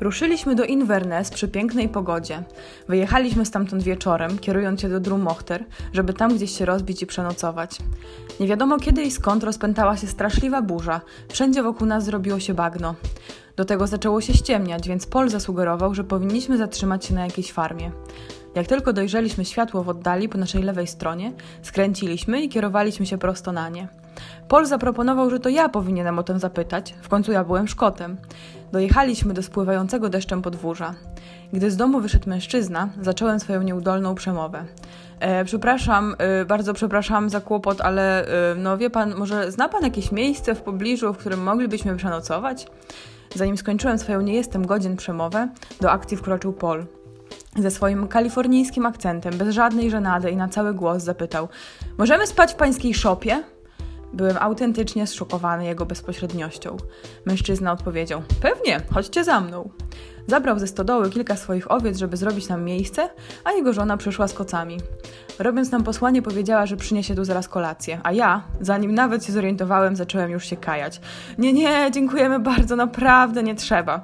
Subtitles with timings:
[0.00, 2.42] Ruszyliśmy do Inverness przy pięknej pogodzie.
[2.88, 7.78] Wyjechaliśmy stamtąd wieczorem, kierując się do Drummochter, żeby tam gdzieś się rozbić i przenocować.
[8.40, 11.00] Nie wiadomo kiedy i skąd rozpętała się straszliwa burza.
[11.28, 12.94] Wszędzie wokół nas zrobiło się bagno.
[13.56, 17.90] Do tego zaczęło się ściemniać, więc Paul zasugerował, że powinniśmy zatrzymać się na jakiejś farmie.
[18.54, 23.52] Jak tylko dojrzeliśmy światło w oddali po naszej lewej stronie, skręciliśmy i kierowaliśmy się prosto
[23.52, 23.88] na nie.
[24.48, 28.16] Paul zaproponował, że to ja powinienem o tym zapytać, w końcu ja byłem Szkotem.
[28.72, 30.94] Dojechaliśmy do spływającego deszczem podwórza.
[31.52, 34.64] Gdy z domu wyszedł mężczyzna, zacząłem swoją nieudolną przemowę.
[35.20, 39.82] E, przepraszam, e, bardzo przepraszam za kłopot, ale e, no wie pan, może zna pan
[39.82, 42.66] jakieś miejsce w pobliżu, w którym moglibyśmy przenocować?
[43.34, 45.48] Zanim skończyłem swoją nie jestem godzien przemowę,
[45.80, 46.86] do akcji wkroczył Paul.
[47.56, 51.48] Ze swoim kalifornijskim akcentem, bez żadnej żenady i na cały głos zapytał:
[51.98, 53.42] Możemy spać w pańskiej szopie?
[54.12, 56.76] Byłem autentycznie zszokowany jego bezpośredniością.
[57.26, 59.70] Mężczyzna odpowiedział: Pewnie, chodźcie za mną.
[60.26, 63.08] Zabrał ze stodoły kilka swoich owiec, żeby zrobić nam miejsce,
[63.44, 64.78] a jego żona przyszła z kocami.
[65.38, 69.96] Robiąc nam posłanie, powiedziała, że przyniesie tu zaraz kolację, a ja, zanim nawet się zorientowałem,
[69.96, 71.00] zacząłem już się kajać.
[71.38, 74.00] Nie, nie, dziękujemy bardzo, naprawdę nie trzeba.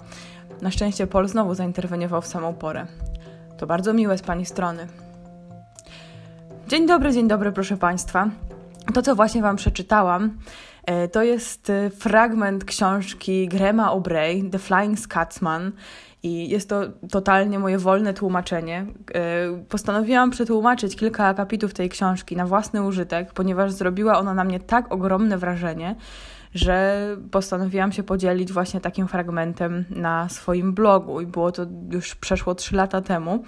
[0.63, 2.87] Na szczęście Paul znowu zainterweniował w samą porę.
[3.59, 4.87] To bardzo miłe z pani strony.
[6.69, 8.29] Dzień dobry, dzień dobry, proszę państwa.
[8.93, 10.39] To, co właśnie Wam przeczytałam,
[10.85, 15.73] e, to jest e, fragment książki Grema O'Bray, The Flying Scotsman.
[16.23, 18.87] I jest to totalnie moje wolne tłumaczenie.
[19.15, 24.61] E, postanowiłam przetłumaczyć kilka akapitów tej książki na własny użytek, ponieważ zrobiła ona na mnie
[24.61, 25.97] tak ogromne wrażenie,
[26.55, 31.21] że postanowiłam się podzielić właśnie takim fragmentem na swoim blogu.
[31.21, 33.45] I było to już przeszło 3 lata temu.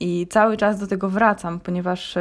[0.00, 2.16] I cały czas do tego wracam, ponieważ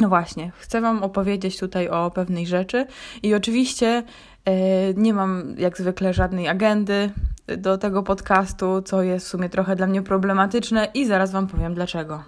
[0.00, 2.86] no właśnie, chcę Wam opowiedzieć tutaj o pewnej rzeczy
[3.22, 4.02] i oczywiście
[4.44, 7.10] e, nie mam jak zwykle żadnej agendy
[7.58, 11.74] do tego podcastu, co jest w sumie trochę dla mnie problematyczne i zaraz Wam powiem
[11.74, 12.22] dlaczego.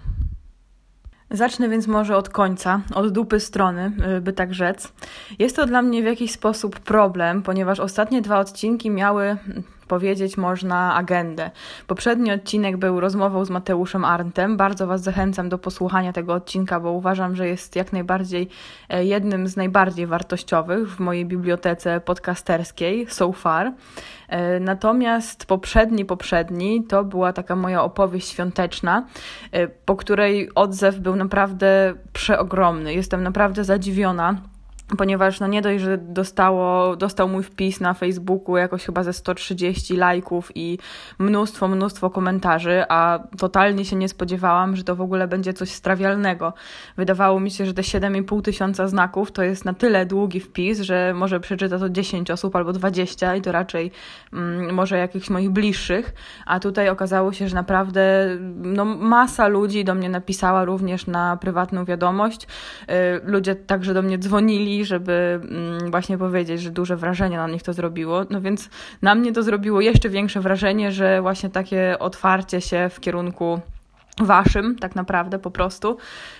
[1.31, 4.93] Zacznę więc może od końca, od dupy strony, e, by tak rzec.
[5.39, 9.37] Jest to dla mnie w jakiś sposób problem, ponieważ ostatnie dwa odcinki miały
[9.89, 11.51] powiedzieć można agendę.
[11.87, 14.57] Poprzedni odcinek był rozmową z Mateuszem Arntem.
[14.57, 18.47] Bardzo Was zachęcam do posłuchania tego odcinka, bo uważam, że jest jak najbardziej
[18.89, 23.71] e, jednym z najbardziej wartościowych w mojej bibliotece podcasterskiej so far.
[24.27, 29.05] E, natomiast poprzedni, poprzedni to była taka moja opowieść świąteczna,
[29.51, 32.93] e, po której odzew był naprawdę przeogromny.
[32.93, 34.35] Jestem naprawdę zadziwiona
[34.97, 39.95] ponieważ no nie dość, że dostało, dostał mój wpis na Facebooku jakoś chyba ze 130
[39.95, 40.77] lajków i
[41.19, 46.53] mnóstwo, mnóstwo komentarzy, a totalnie się nie spodziewałam, że to w ogóle będzie coś strawialnego.
[46.97, 51.13] Wydawało mi się, że te 7,5 tysiąca znaków to jest na tyle długi wpis, że
[51.15, 53.91] może przeczyta to 10 osób albo 20 i to raczej
[54.33, 56.13] mm, może jakichś moich bliższych,
[56.45, 61.85] a tutaj okazało się, że naprawdę no, masa ludzi do mnie napisała również na prywatną
[61.85, 62.47] wiadomość.
[62.87, 67.63] Yy, ludzie także do mnie dzwonili, żeby mm, właśnie powiedzieć, że duże wrażenie na nich
[67.63, 68.25] to zrobiło.
[68.29, 68.69] No więc
[69.01, 73.59] na mnie to zrobiło jeszcze większe wrażenie, że właśnie takie otwarcie się w kierunku
[74.19, 75.97] waszym, tak naprawdę po prostu,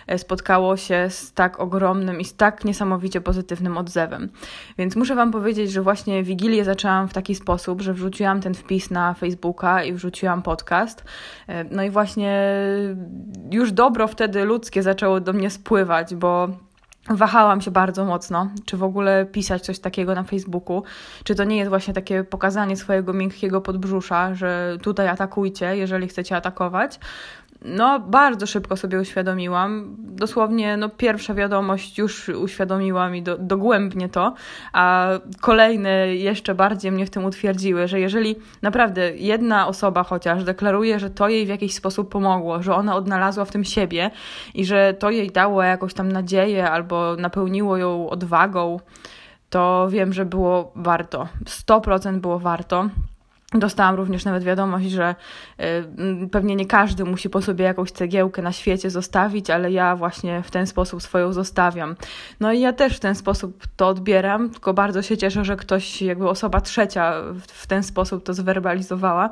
[0.07, 4.29] e, spotkało się z tak ogromnym i z tak niesamowicie pozytywnym odzewem.
[4.77, 8.91] Więc muszę Wam powiedzieć, że właśnie Wigilię zaczęłam w taki sposób, że wrzuciłam ten wpis
[8.91, 11.03] na Facebooka i wrzuciłam podcast.
[11.47, 12.43] E, no i właśnie
[13.51, 16.49] już dobro wtedy ludzkie zaczęło do mnie spływać, bo
[17.09, 20.83] Wahałam się bardzo mocno, czy w ogóle pisać coś takiego na Facebooku,
[21.23, 26.35] czy to nie jest właśnie takie pokazanie swojego miękkiego podbrzusza, że tutaj atakujcie, jeżeli chcecie
[26.35, 26.99] atakować,
[27.61, 29.95] no, bardzo szybko sobie uświadomiłam.
[29.99, 34.33] Dosłownie, no, pierwsza wiadomość już uświadomiła mi do, dogłębnie to,
[34.73, 35.09] a
[35.41, 41.09] kolejne jeszcze bardziej mnie w tym utwierdziły, że jeżeli naprawdę jedna osoba chociaż deklaruje, że
[41.09, 44.11] to jej w jakiś sposób pomogło, że ona odnalazła w tym siebie
[44.53, 48.79] i że to jej dało jakąś tam nadzieję albo napełniło ją odwagą,
[49.49, 51.27] to wiem, że było warto.
[51.45, 52.89] 100% było warto.
[53.53, 55.15] Dostałam również nawet wiadomość, że
[56.23, 60.43] y, pewnie nie każdy musi po sobie jakąś cegiełkę na świecie zostawić, ale ja właśnie
[60.43, 61.95] w ten sposób swoją zostawiam.
[62.39, 66.01] No i ja też w ten sposób to odbieram, tylko bardzo się cieszę, że ktoś,
[66.01, 67.13] jakby osoba trzecia
[67.47, 69.29] w, ten sposób to zwerbalizowała,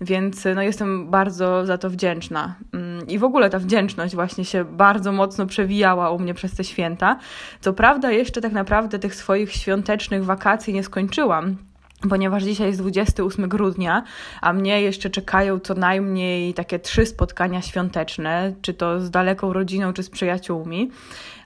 [0.00, 2.54] więc no, jestem bardzo za to wdzięczna.
[2.72, 6.64] Mm, I w ogóle ta wdzięczność właśnie się bardzo mocno przewijała u mnie przez te
[6.64, 7.18] święta.
[7.60, 11.69] Co prawda, jeszcze tak naprawdę tych swoich świątecznych wakacji nie skończyłam
[12.08, 14.02] ponieważ dzisiaj jest 28 grudnia,
[14.40, 19.92] a mnie jeszcze czekają co najmniej takie trzy spotkania świąteczne, czy to z daleką rodziną,
[19.92, 20.90] czy z przyjaciółmi.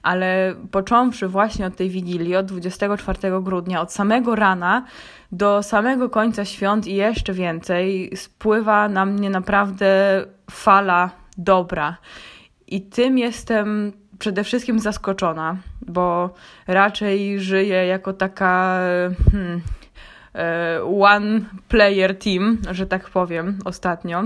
[0.03, 4.85] Ale począwszy właśnie od tej wigilii, od 24 grudnia, od samego rana
[5.33, 11.97] do samego końca świąt i jeszcze więcej, spływa na mnie naprawdę fala dobra.
[12.67, 16.35] I tym jestem przede wszystkim zaskoczona, bo
[16.67, 18.79] raczej żyję jako taka
[19.33, 19.61] hmm,
[21.01, 24.23] one player team, że tak powiem, ostatnio.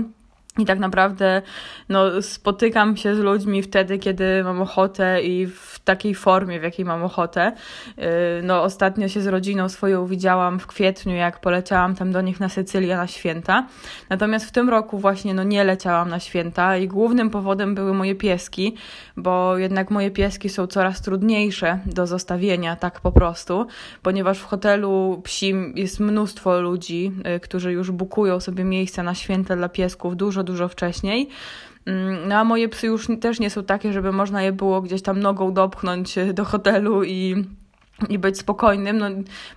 [0.59, 1.41] I tak naprawdę
[1.89, 6.85] no, spotykam się z ludźmi wtedy, kiedy mam ochotę i w takiej formie, w jakiej
[6.85, 7.51] mam ochotę.
[7.97, 8.03] Yy,
[8.43, 12.49] no, ostatnio się z rodziną swoją widziałam w kwietniu, jak poleciałam tam do nich na
[12.49, 13.67] Sycylię na święta.
[14.09, 18.15] Natomiast w tym roku właśnie no, nie leciałam na święta i głównym powodem były moje
[18.15, 18.75] pieski,
[19.17, 23.67] bo jednak moje pieski są coraz trudniejsze do zostawienia, tak po prostu,
[24.01, 29.55] ponieważ w hotelu psim jest mnóstwo ludzi, yy, którzy już bukują sobie miejsca na święta
[29.55, 31.29] dla piesków dużo, dużo wcześniej.
[31.85, 35.01] Mm, no a moje psy już też nie są takie, żeby można je było gdzieś
[35.01, 37.45] tam nogą dopchnąć do hotelu i
[38.09, 38.97] i być spokojnym.
[38.97, 39.05] No,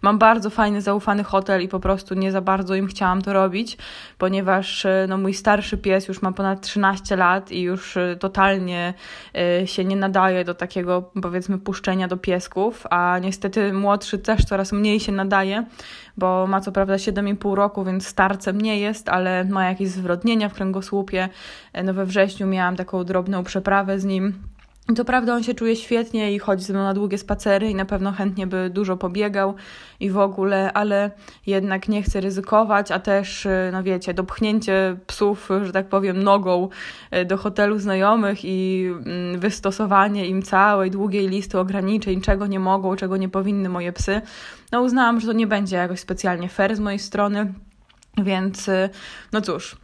[0.02, 3.76] mam bardzo fajny, zaufany hotel i po prostu nie za bardzo im chciałam to robić,
[4.18, 8.94] ponieważ e, no, mój starszy pies już ma ponad 13 lat i już e, totalnie
[9.62, 14.72] y, się nie nadaje do takiego, powiedzmy, puszczenia do piesków, a niestety młodszy też coraz
[14.72, 15.64] mniej się nadaje,
[16.16, 20.54] bo ma co prawda 7,5 roku, więc starcem nie jest, ale ma jakieś zwrodnienia w
[20.54, 21.28] kręgosłupie.
[21.84, 24.51] No, we wrześniu miałam taką drobną przeprawę z nim
[24.96, 27.84] to prawda, on się czuje świetnie i chodzi ze mną na długie spacery i na
[27.84, 29.54] pewno chętnie by dużo pobiegał
[30.00, 31.10] i w ogóle, ale
[31.46, 36.68] jednak nie chce ryzykować, a też, y, no wiecie, dopchnięcie psów, że tak powiem, nogą
[37.16, 42.96] y, do hotelu znajomych i mm, wystosowanie im całej długiej listy ograniczeń, czego nie mogą,
[42.96, 44.20] czego nie powinny moje psy,
[44.72, 47.52] no uznałam, że to nie będzie jakoś specjalnie fair z mojej strony,
[48.18, 48.90] więc y,
[49.32, 49.76] no cóż,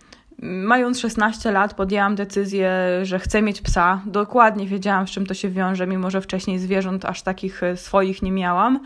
[0.42, 2.70] Mając 16 lat, podjęłam decyzję,
[3.02, 4.02] że chcę mieć psa.
[4.06, 8.22] Dokładnie wiedziałam, z czym to się wiąże, mimo że wcześniej zwierząt aż takich e, swoich
[8.22, 8.80] nie miałam.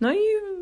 [0.00, 0.18] No i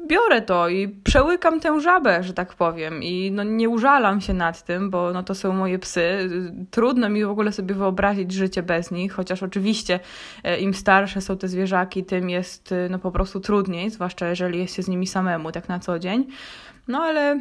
[0.06, 3.02] biorę to i przełykam tę żabę, że tak powiem.
[3.02, 6.30] I no nie użalam się nad tym, bo no to są moje psy.
[6.70, 10.00] Trudno mi w ogóle sobie wyobrazić życie bez nich, chociaż oczywiście
[10.44, 14.58] e, im starsze są te zwierzaki, tym jest e, no po prostu trudniej, zwłaszcza jeżeli
[14.58, 16.26] jest się z nimi samemu tak na co dzień.
[16.88, 17.40] No ale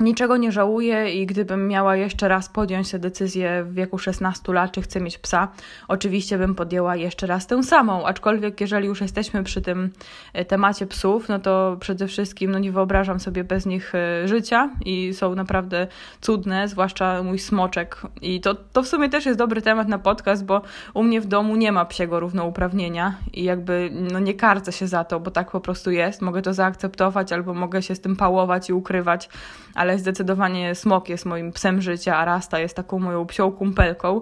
[0.00, 4.72] Niczego nie żałuję i gdybym miała jeszcze raz podjąć tę decyzję w wieku 16 lat,
[4.72, 5.48] czy chcę mieć psa,
[5.88, 8.06] oczywiście bym podjęła jeszcze raz tę samą.
[8.06, 9.90] Aczkolwiek, jeżeli już jesteśmy przy tym
[10.32, 14.70] e, temacie psów, no to przede wszystkim no nie wyobrażam sobie bez nich e, życia
[14.84, 15.86] i są naprawdę
[16.20, 18.02] cudne, zwłaszcza mój smoczek.
[18.22, 20.62] I to, to w sumie też jest dobry temat na podcast, bo
[20.94, 25.04] u mnie w domu nie ma psiego równouprawnienia i jakby no nie karcę się za
[25.04, 26.22] to, bo tak po prostu jest.
[26.22, 29.28] Mogę to zaakceptować albo mogę się z tym pałować i ukrywać,
[29.74, 34.20] ale ale zdecydowanie Smok jest moim psem życia, a Rasta jest taką moją psią kumpelką.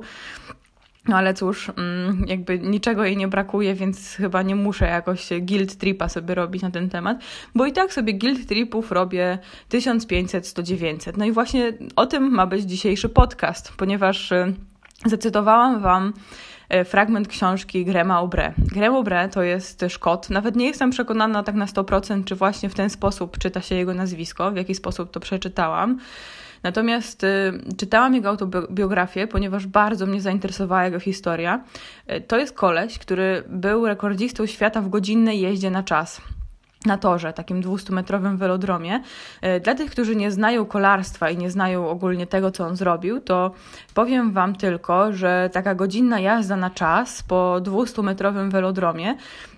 [1.08, 5.76] No ale cóż, mm, jakby niczego jej nie brakuje, więc chyba nie muszę jakoś guild
[5.76, 7.18] tripa sobie robić na ten temat,
[7.54, 9.38] bo i tak sobie guild tripów robię
[9.68, 11.16] 1500, 100, 900.
[11.16, 14.54] No i właśnie o tym ma być dzisiejszy podcast, ponieważ y,
[15.06, 16.12] zacytowałam Wam
[16.84, 18.52] fragment książki Grema Aubré.
[18.58, 20.30] Grem Aubré to jest Szkot.
[20.30, 23.94] Nawet nie jestem przekonana tak na 100%, czy właśnie w ten sposób czyta się jego
[23.94, 25.98] nazwisko, w jaki sposób to przeczytałam.
[26.62, 31.64] Natomiast y, czytałam jego autobiografię, ponieważ bardzo mnie zainteresowała jego historia.
[32.12, 36.20] Y, to jest koleś, który był rekordzistą świata w godzinnej jeździe na czas
[36.86, 39.02] na torze, takim 200-metrowym velodromie.
[39.40, 43.20] E, dla tych, którzy nie znają kolarstwa i nie znają ogólnie tego, co on zrobił,
[43.20, 43.50] to
[43.94, 49.14] powiem Wam tylko, że taka godzinna jazda na czas po 200-metrowym velodromie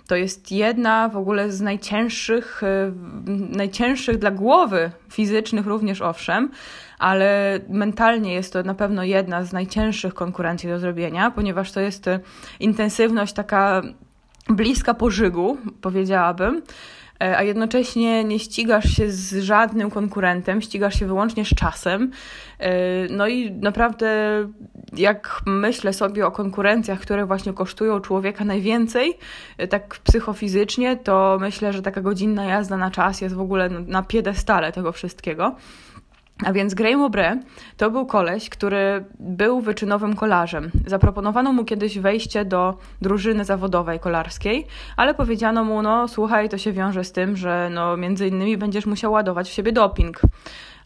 [0.06, 2.92] to jest jedna w ogóle z najcięższych, e,
[3.56, 6.50] najcięższych dla głowy fizycznych również owszem,
[6.98, 12.06] ale mentalnie jest to na pewno jedna z najcięższych konkurencji do zrobienia, ponieważ to jest
[12.60, 13.82] intensywność taka
[14.48, 16.62] bliska pożygu, powiedziałabym.
[17.22, 22.10] E, a jednocześnie nie ścigasz się z żadnym konkurentem, ścigasz się wyłącznie z czasem.
[22.58, 22.72] E,
[23.08, 24.08] no i naprawdę,
[24.96, 29.18] jak myślę sobie o konkurencjach, które właśnie kosztują człowieka najwięcej,
[29.58, 34.02] e, tak psychofizycznie, to myślę, że taka godzinna jazda na czas jest w ogóle na
[34.02, 35.56] piedestale tego wszystkiego.
[36.44, 37.36] A więc Graham Obre
[37.76, 40.70] to był koleś, który był wyczynowym kolarzem.
[40.86, 44.66] Zaproponowano mu kiedyś wejście do drużyny zawodowej kolarskiej,
[44.96, 48.86] ale powiedziano mu, no słuchaj, to się wiąże z tym, że no między innymi będziesz
[48.86, 50.20] musiał ładować w siebie doping.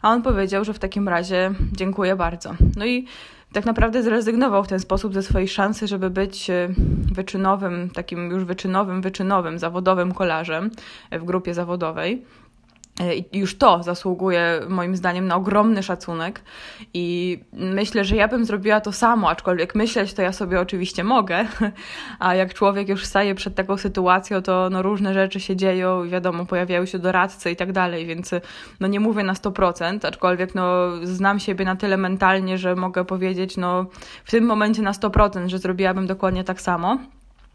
[0.01, 2.53] A on powiedział, że w takim razie dziękuję bardzo.
[2.77, 3.05] No i
[3.53, 6.69] tak naprawdę zrezygnował w ten sposób ze swojej szansy, żeby być e,
[7.13, 10.71] wyczynowym, takim już wyczynowym, wyczynowym, zawodowym kolarzem
[11.11, 12.25] w grupie zawodowej.
[12.99, 16.41] E, I już to zasługuje moim zdaniem na ogromny szacunek
[16.93, 21.45] i myślę, że ja bym zrobiła to samo, aczkolwiek myśleć to ja sobie oczywiście mogę,
[22.19, 26.45] a jak człowiek już staje przed taką sytuacją, to no różne rzeczy się dzieją wiadomo,
[26.45, 28.31] pojawiają się doradcy i tak dalej, więc
[28.79, 33.57] no nie mówię na 100%, aczkolwiek no znam siebie na tyle mentalnie, że mogę powiedzieć
[33.57, 33.85] no
[34.25, 36.97] w tym momencie na 100%, że zrobiłabym dokładnie tak samo.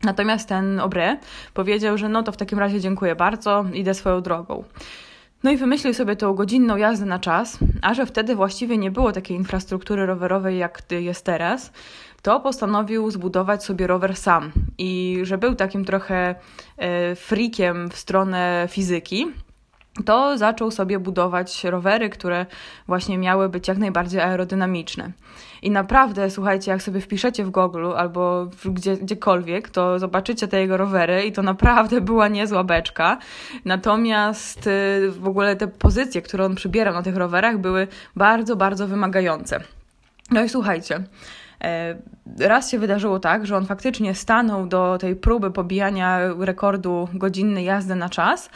[0.02, 1.16] Natomiast ten Obre
[1.54, 4.64] powiedział, że no to w takim razie dziękuję bardzo, idę swoją drogą.
[5.42, 9.12] No i wymyślił sobie tą godzinną jazdę na czas, a że wtedy właściwie nie było
[9.12, 11.72] takiej infrastruktury rowerowej, jak jest teraz,
[12.22, 14.52] to postanowił zbudować sobie rower sam.
[14.78, 16.34] I że był takim trochę
[16.76, 19.26] e, frikiem w stronę fizyki,
[20.04, 22.46] to zaczął sobie budować rowery, które
[22.86, 25.12] właśnie miały być jak najbardziej aerodynamiczne.
[25.62, 30.76] I naprawdę, słuchajcie, jak sobie wpiszecie w Google albo gdzie, gdziekolwiek, to zobaczycie te jego
[30.76, 33.18] rowery i to naprawdę była niezła beczka.
[33.64, 38.86] Natomiast y, w ogóle te pozycje, które on przybierał na tych rowerach, były bardzo, bardzo
[38.86, 39.60] wymagające.
[40.30, 41.04] No i słuchajcie.
[41.64, 41.96] E,
[42.38, 47.94] raz się wydarzyło tak, że on faktycznie stanął do tej próby pobijania rekordu godzinnej jazdy
[47.94, 48.50] na czas,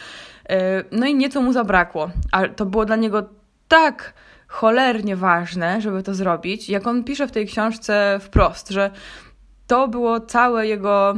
[0.92, 3.28] no i nieco mu zabrakło, ale to było dla niego
[3.68, 4.14] tak
[4.48, 6.68] cholernie ważne, żeby to zrobić.
[6.68, 8.90] Jak on pisze w tej książce wprost, że
[9.66, 11.14] to było całe jego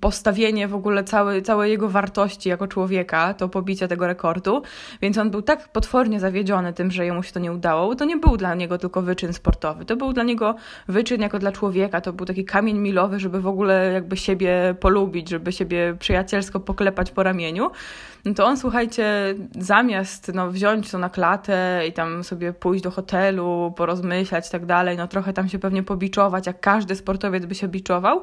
[0.00, 4.62] postawienie w ogóle całej, jego wartości jako człowieka, to pobicie tego rekordu,
[5.02, 8.16] więc on był tak potwornie zawiedziony tym, że jemu się to nie udało, to nie
[8.16, 10.54] był dla niego tylko wyczyn sportowy, to był dla niego
[10.88, 15.28] wyczyn jako dla człowieka, to był taki kamień milowy, żeby w ogóle jakby siebie polubić,
[15.28, 17.70] żeby siebie przyjacielsko poklepać po ramieniu,
[18.24, 22.90] no to on, słuchajcie, zamiast no, wziąć to na klatę i tam sobie pójść do
[22.90, 27.54] hotelu, porozmyślać i tak dalej, no trochę tam się pewnie pobiczować, jak każdy sportowiec by
[27.54, 28.22] się biczował,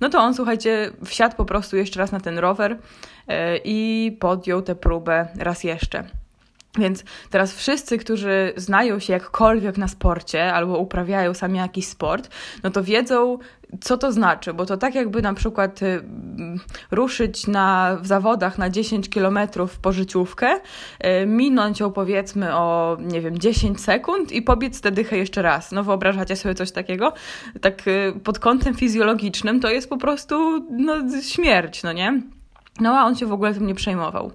[0.00, 2.70] no to on, słuchajcie, wsiadł po prostu jeszcze raz na ten rower
[3.28, 6.04] yy, i podjął tę próbę raz jeszcze.
[6.78, 12.30] Więc teraz wszyscy, którzy znają się jakkolwiek na sporcie albo uprawiają sami jakiś sport,
[12.62, 13.38] no to wiedzą,
[13.80, 16.02] co to znaczy, bo to tak jakby na przykład y,
[16.90, 20.60] ruszyć na, w zawodach na 10 kilometrów po życiówkę,
[21.22, 25.72] y, minąć ją powiedzmy o, nie wiem, 10 sekund i pobiec tę dychę jeszcze raz.
[25.72, 27.12] No wyobrażacie sobie coś takiego?
[27.60, 32.22] Tak y, pod kątem fizjologicznym to jest po prostu no, śmierć, no nie?
[32.80, 34.32] No a on się w ogóle tym nie przejmował.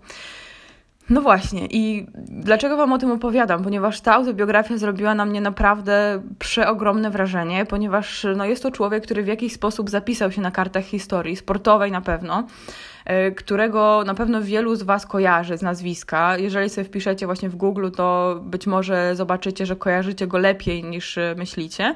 [1.10, 3.64] No właśnie, i dlaczego Wam o tym opowiadam?
[3.64, 9.24] Ponieważ ta autobiografia zrobiła na mnie naprawdę przeogromne wrażenie, ponieważ no, jest to człowiek, który
[9.24, 12.48] w jakiś sposób zapisał się na kartach historii, sportowej na pewno,
[13.06, 16.38] e, którego na pewno wielu z Was kojarzy z nazwiska.
[16.38, 21.18] Jeżeli sobie wpiszecie właśnie w Google, to być może zobaczycie, że kojarzycie go lepiej niż
[21.18, 21.96] e, myślicie.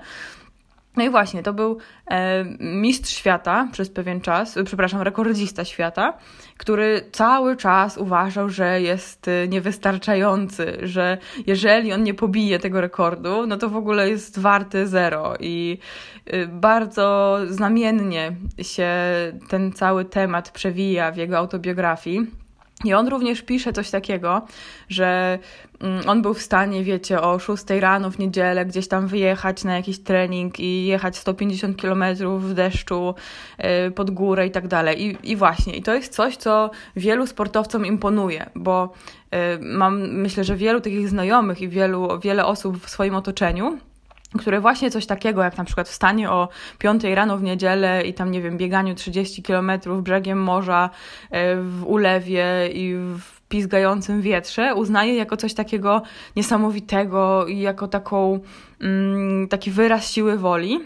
[0.99, 1.77] No i właśnie, to był
[2.07, 6.13] e, mistrz świata przez pewien czas, e, przepraszam, rekordzista świata,
[6.57, 13.47] który cały czas uważał, że jest e, niewystarczający, że jeżeli on nie pobije tego rekordu,
[13.47, 15.33] no to w ogóle jest warty zero.
[15.39, 15.77] I
[16.47, 18.89] bardzo znamiennie się
[19.49, 22.48] ten cały temat przewija w jego autobiografii.
[22.85, 24.41] I on również pisze coś takiego,
[24.89, 25.39] że
[25.79, 29.75] mm, on był w stanie, wiecie, o 6 rano w niedzielę gdzieś tam wyjechać na
[29.75, 32.03] jakiś trening i jechać 150 km
[32.39, 33.15] w deszczu
[33.87, 35.17] y, pod górę i tak dalej.
[35.23, 38.93] I, właśnie, i to jest coś, co wielu sportowcom imponuje, bo
[39.25, 43.77] y, mam, myślę, że wielu takich znajomych i wielu, wiele osób w swoim otoczeniu
[44.37, 48.31] które właśnie coś takiego, jak na przykład wstanie o 5 rano w niedzielę i tam,
[48.31, 50.89] nie wiem, bieganiu 30 kilometrów brzegiem morza
[51.31, 56.01] e, w ulewie i w pizgającym wietrze, uznaje jako coś takiego
[56.35, 58.39] niesamowitego i jako taką,
[58.81, 60.79] mm, taki wyraz siły woli.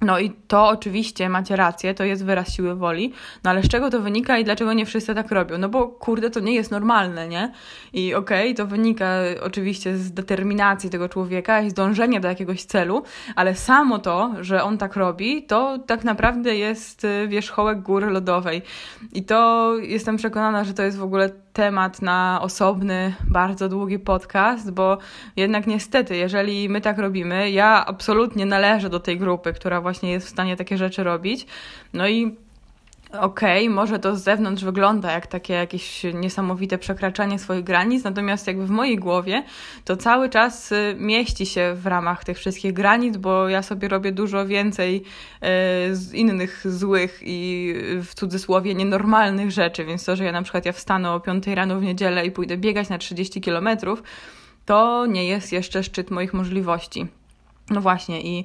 [0.00, 3.12] No i to oczywiście macie rację, to jest wyraz siły woli,
[3.44, 5.58] no ale z czego to wynika i dlaczego nie wszyscy tak robią?
[5.58, 7.52] No bo kurde, to nie jest normalne, nie?
[7.92, 9.06] I okej, okay, to wynika
[9.42, 13.02] oczywiście z determinacji tego człowieka i z dążenia do jakiegoś celu,
[13.36, 18.62] ale samo to, że on tak robi, to tak naprawdę jest y, wierzchołek góry lodowej.
[19.12, 24.70] I to jestem przekonana, że to jest w ogóle temat na osobny, bardzo długi podcast,
[24.72, 24.98] bo
[25.36, 30.26] jednak niestety, jeżeli my tak robimy, ja absolutnie należę do tej grupy, która właśnie jest
[30.26, 31.46] w stanie takie rzeczy robić.
[31.92, 32.36] No i
[33.12, 38.46] okej, okay, może to z zewnątrz wygląda jak takie jakieś niesamowite przekraczanie swoich granic, natomiast
[38.46, 39.42] jakby w mojej głowie
[39.84, 44.12] to cały czas y, mieści się w ramach tych wszystkich granic, bo ja sobie robię
[44.12, 50.32] dużo więcej y, z innych złych i w cudzysłowie nienormalnych rzeczy, więc to, że ja
[50.32, 54.02] na przykład ja wstanę o 5 rano w niedzielę i pójdę biegać na 30 kilometrów,
[54.64, 57.06] to nie jest jeszcze szczyt moich możliwości.
[57.70, 58.44] No właśnie, i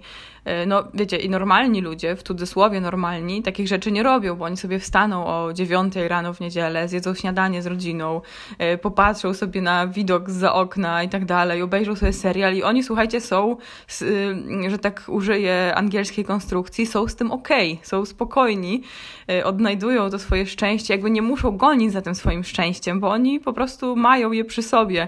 [0.68, 4.80] no wiecie, i normalni ludzie, w cudzysłowie normalni, takich rzeczy nie robią, bo oni sobie
[4.80, 8.22] wstaną o dziewiątej rano w niedzielę, zjedzą śniadanie z rodziną,
[8.58, 12.84] e, popatrzą sobie na widok za okna i tak dalej, obejrzą sobie serial i oni,
[12.84, 13.58] słuchajcie, są,
[14.02, 18.84] y, że tak użyję angielskiej konstrukcji, są z tym okej, okay, są spokojni,
[19.30, 23.40] e, odnajdują to swoje szczęście, jakby nie muszą gonić za tym swoim szczęściem, bo oni
[23.40, 25.08] po prostu mają je przy sobie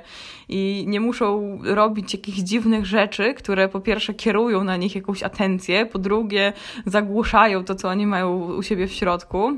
[0.49, 5.85] i nie muszą robić jakichś dziwnych rzeczy, które po pierwsze kierują na nich jakąś atencję,
[5.85, 6.53] po drugie
[6.85, 9.53] zagłuszają to, co oni mają u siebie w środku.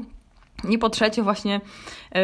[0.70, 2.20] I po trzecie, właśnie y,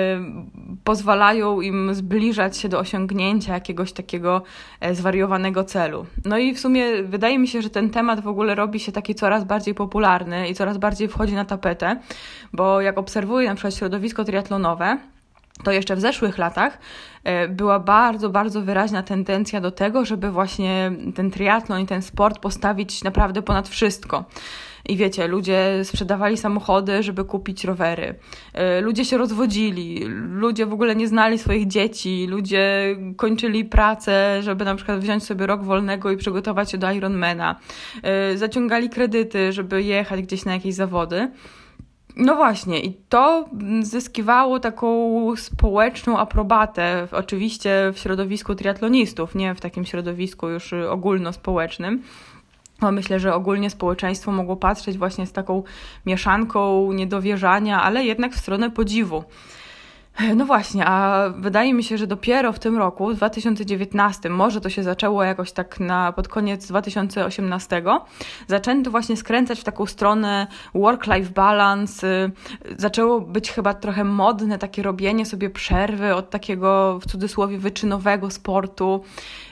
[0.84, 4.44] pozwalają im zbliżać się do osiągnięcia jakiegoś takiego
[4.80, 6.06] e, zwariowanego celu.
[6.26, 9.16] No i w sumie wydaje mi się, że ten temat w ogóle robi się taki
[9.16, 12.00] coraz bardziej popularny i coraz bardziej wchodzi na tapetę,
[12.54, 14.98] bo jak obserwuję na przykład środowisko triatlonowe,
[15.64, 16.78] to jeszcze w zeszłych latach
[17.24, 22.40] e, była bardzo, bardzo wyraźna tendencja do tego, żeby właśnie ten triatlon i ten sport
[22.40, 24.26] postawić naprawdę ponad wszystko.
[24.90, 28.16] I wiecie, ludzie sprzedawali samochody, żeby kupić rowery.
[28.54, 34.66] E, ludzie się rozwodzili, ludzie w ogóle nie znali swoich dzieci, ludzie kończyli pracę, żeby
[34.66, 37.60] na przykład wziąć sobie rok wolnego i przygotować się do Ironmana.
[38.04, 41.32] E, zaciągali kredyty, żeby jechać gdzieś na jakieś zawody.
[42.16, 43.46] No właśnie, i to
[43.82, 52.04] zyskiwało taką społeczną aprobatę, oczywiście w środowisku triatlonistów, nie w takim środowisku już ogólnospołecznym.
[52.80, 55.64] Bo myślę, że ogólnie społeczeństwo mogło patrzeć właśnie z taką
[56.06, 59.24] mieszanką niedowierzania, ale jednak w stronę podziwu.
[60.36, 64.70] No właśnie, a wydaje mi się, że dopiero w tym roku, w 2019, może to
[64.70, 67.84] się zaczęło jakoś tak na, pod koniec 2018,
[68.48, 72.32] zaczęto właśnie skręcać w taką stronę work-life balance.
[72.78, 79.04] Zaczęło być chyba trochę modne takie robienie sobie przerwy od takiego w cudzysłowie wyczynowego sportu.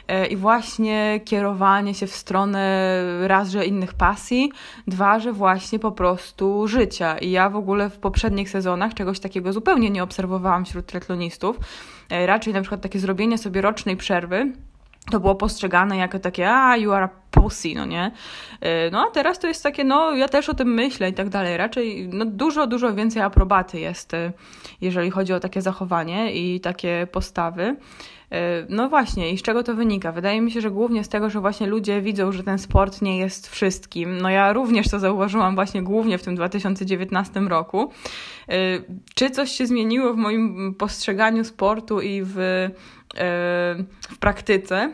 [0.09, 4.51] E, i właśnie kierowanie się w stronę raz, że innych pasji,
[4.87, 7.17] dwa, że właśnie po prostu życia.
[7.17, 11.57] I ja w ogóle w poprzednich sezonach czegoś takiego zupełnie nie obserwowałam wśród triatlonistów.
[12.09, 14.51] E, raczej na przykład takie zrobienie sobie rocznej przerwy
[15.11, 18.11] to było postrzegane jako takie, a you are a pussy, no nie?
[18.61, 21.29] E, no a teraz to jest takie, no ja też o tym myślę i tak
[21.29, 21.57] dalej.
[21.57, 24.11] Raczej no, dużo, dużo więcej aprobaty jest,
[24.81, 27.75] jeżeli chodzi o takie zachowanie i takie postawy.
[28.31, 30.11] E, no właśnie, i z czego to wynika?
[30.11, 33.17] Wydaje mi się, że głównie z tego, że właśnie ludzie widzą, że ten sport nie
[33.17, 34.21] jest wszystkim.
[34.21, 37.91] No ja również to zauważyłam właśnie głównie w tym 2019 roku.
[38.49, 38.53] E,
[39.15, 42.69] czy coś się zmieniło w moim postrzeganiu sportu i w, e,
[44.09, 44.93] w praktyce?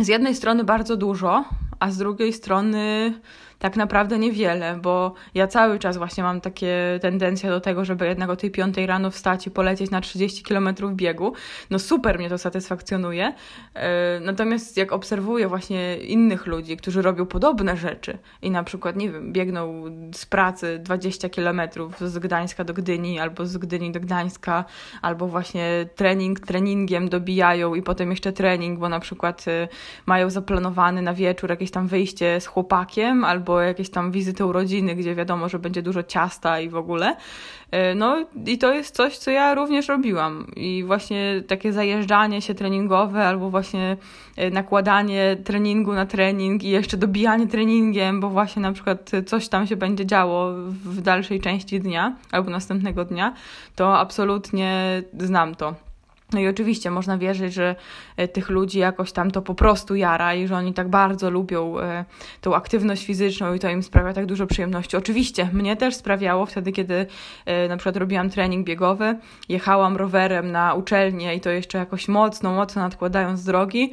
[0.00, 1.44] Z jednej strony bardzo dużo,
[1.80, 3.12] a z drugiej strony
[3.58, 8.30] tak naprawdę niewiele, bo ja cały czas właśnie mam takie tendencje do tego, żeby jednak
[8.30, 11.32] o tej piątej rano wstać i polecieć na 30 km biegu.
[11.70, 13.34] No super mnie to satysfakcjonuje.
[13.74, 19.10] E, natomiast jak obserwuję właśnie innych ludzi, którzy robią podobne rzeczy i na przykład, nie
[19.10, 21.60] wiem, biegną z pracy 20 km
[22.00, 24.64] z Gdańska do Gdyni albo z Gdyni do Gdańska,
[25.02, 29.68] albo właśnie trening treningiem dobijają i potem jeszcze trening, bo na przykład e,
[30.06, 34.94] mają zaplanowany na wieczór jakieś tam wyjście z chłopakiem albo albo jakieś tam wizyty urodziny,
[34.94, 37.16] gdzie wiadomo, że będzie dużo ciasta i w ogóle.
[37.70, 40.46] E, no i to jest coś, co ja również robiłam.
[40.56, 43.96] I właśnie takie zajeżdżanie się treningowe, albo właśnie
[44.36, 49.66] e, nakładanie treningu na trening i jeszcze dobijanie treningiem, bo właśnie na przykład coś tam
[49.66, 50.52] się będzie działo
[50.84, 53.34] w dalszej części dnia albo następnego dnia,
[53.76, 55.87] to absolutnie znam to.
[56.32, 57.76] No i oczywiście można wierzyć, że
[58.16, 61.80] e, tych ludzi jakoś tam to po prostu jara i że oni tak bardzo lubią
[61.80, 62.04] e,
[62.40, 64.96] tą aktywność fizyczną i to im sprawia tak dużo przyjemności.
[64.96, 67.06] Oczywiście mnie też sprawiało wtedy, kiedy
[67.46, 72.52] e, na przykład robiłam trening biegowy, jechałam rowerem na uczelnię i to jeszcze jakoś mocno,
[72.52, 73.92] mocno nadkładając drogi.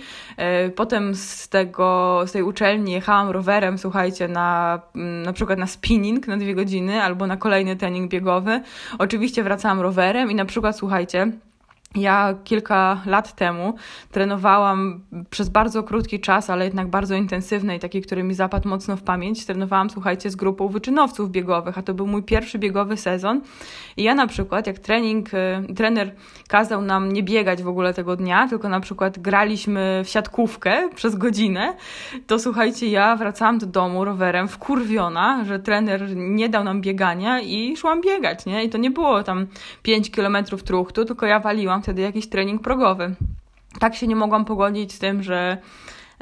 [0.75, 4.79] Potem z tego, z tej uczelni jechałam rowerem, słuchajcie, na
[5.25, 8.61] na przykład na spinning na dwie godziny albo na kolejny trening biegowy.
[8.99, 11.31] Oczywiście wracałam rowerem i na przykład, słuchajcie,
[11.95, 13.75] ja kilka lat temu
[14.11, 18.97] trenowałam przez bardzo krótki czas, ale jednak bardzo intensywny i taki, który mi zapadł mocno
[18.97, 19.45] w pamięć.
[19.45, 23.41] Trenowałam, słuchajcie, z grupą wyczynowców biegowych, a to był mój pierwszy biegowy sezon.
[23.97, 26.15] I ja na przykład, jak trening, y, trener
[26.47, 31.15] kazał nam nie biegać w ogóle tego dnia, tylko na przykład graliśmy w siatkówkę przez
[31.15, 31.73] godzinę,
[32.27, 37.77] to słuchajcie, ja wracałam do domu rowerem wkurwiona, że trener nie dał nam biegania i
[37.77, 38.63] szłam biegać, nie?
[38.63, 39.47] I to nie było tam
[39.83, 43.15] 5 kilometrów truchtu, tylko ja waliłam wtedy jakiś trening progowy.
[43.79, 45.57] Tak się nie mogłam pogodzić z tym, że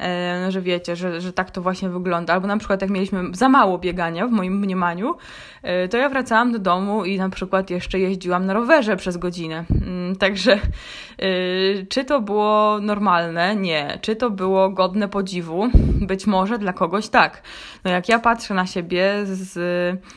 [0.00, 2.32] e, że wiecie, że, że tak to właśnie wygląda.
[2.32, 5.14] Albo na przykład jak mieliśmy za mało biegania w moim mniemaniu,
[5.62, 9.64] e, to ja wracałam do domu i na przykład jeszcze jeździłam na rowerze przez godzinę.
[9.70, 10.58] Mm, także e,
[11.88, 13.56] czy to było normalne?
[13.56, 13.98] Nie.
[14.00, 15.68] Czy to było godne podziwu?
[16.00, 17.42] Być może dla kogoś tak.
[17.84, 19.58] No jak ja patrzę na siebie, z,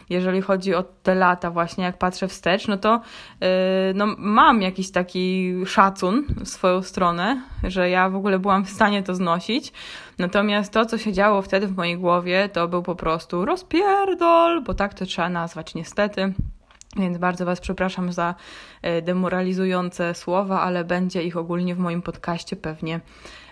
[0.09, 3.01] jeżeli chodzi o te lata właśnie, jak patrzę wstecz, no to
[3.93, 9.03] no, mam jakiś taki szacun w swoją stronę, że ja w ogóle byłam w stanie
[9.03, 9.73] to znosić.
[10.17, 14.73] Natomiast to, co się działo wtedy w mojej głowie, to był po prostu rozpierdol, bo
[14.73, 16.33] tak to trzeba nazwać niestety.
[16.97, 18.35] Więc bardzo Was przepraszam za
[18.81, 22.99] e, demoralizujące słowa, ale będzie ich ogólnie w moim podcaście pewnie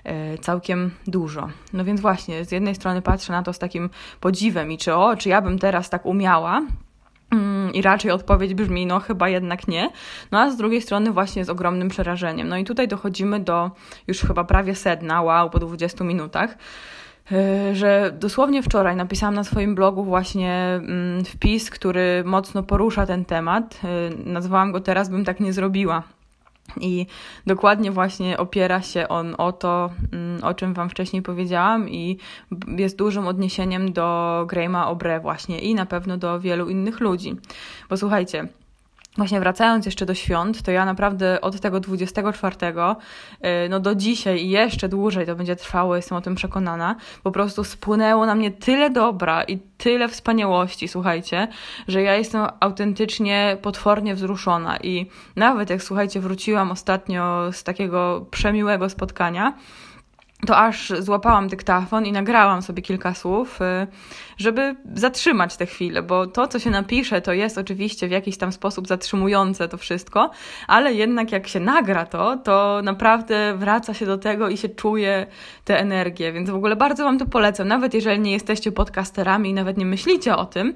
[0.03, 1.49] e, całkiem dużo.
[1.73, 3.89] No więc właśnie, z jednej strony patrzę na to z takim
[4.19, 6.61] podziwem i czy o, czy ja bym teraz tak umiała,
[7.73, 9.89] i raczej odpowiedź brzmi, no chyba jednak nie.
[10.31, 12.47] No a z drugiej strony właśnie z ogromnym przerażeniem.
[12.47, 13.71] No i tutaj dochodzimy do
[14.07, 16.57] już chyba prawie sedna, wow, po 20 minutach.
[17.31, 23.25] E, że dosłownie wczoraj napisałam na swoim blogu właśnie mm, wpis, który mocno porusza ten
[23.25, 23.79] temat.
[23.83, 26.03] E, nazwałam go Teraz bym tak nie zrobiła.
[26.81, 27.05] I
[27.45, 32.17] dokładnie właśnie opiera się on o to, mm, o czym Wam wcześniej powiedziałam, i
[32.77, 37.35] jest dużym odniesieniem do Grahama Obre, właśnie i na pewno do wielu innych ludzi.
[37.89, 38.47] Bo słuchajcie,
[39.17, 44.41] Właśnie wracając jeszcze do świąt, to ja naprawdę od tego 24 y, no do dzisiaj
[44.41, 48.51] i jeszcze dłużej to będzie trwało, jestem o tym przekonana, po prostu spłynęło na mnie
[48.51, 51.47] tyle dobra i tyle wspaniałości, słuchajcie,
[51.87, 54.77] że ja jestem autentycznie potwornie wzruszona.
[54.77, 59.53] I nawet jak słuchajcie, wróciłam ostatnio z takiego przemiłego spotkania,
[60.47, 63.87] to aż złapałam dyktafon i nagrałam sobie kilka słów, y,
[64.37, 68.51] żeby zatrzymać tę chwilę, bo to, co się napisze, to jest oczywiście w jakiś tam
[68.51, 70.31] sposób zatrzymujące to wszystko,
[70.67, 75.27] ale jednak jak się nagra to, to naprawdę wraca się do tego i się czuje
[75.65, 79.53] tę energię, więc w ogóle bardzo Wam to polecam, nawet jeżeli nie jesteście podcasterami i
[79.53, 80.73] nawet nie myślicie o tym,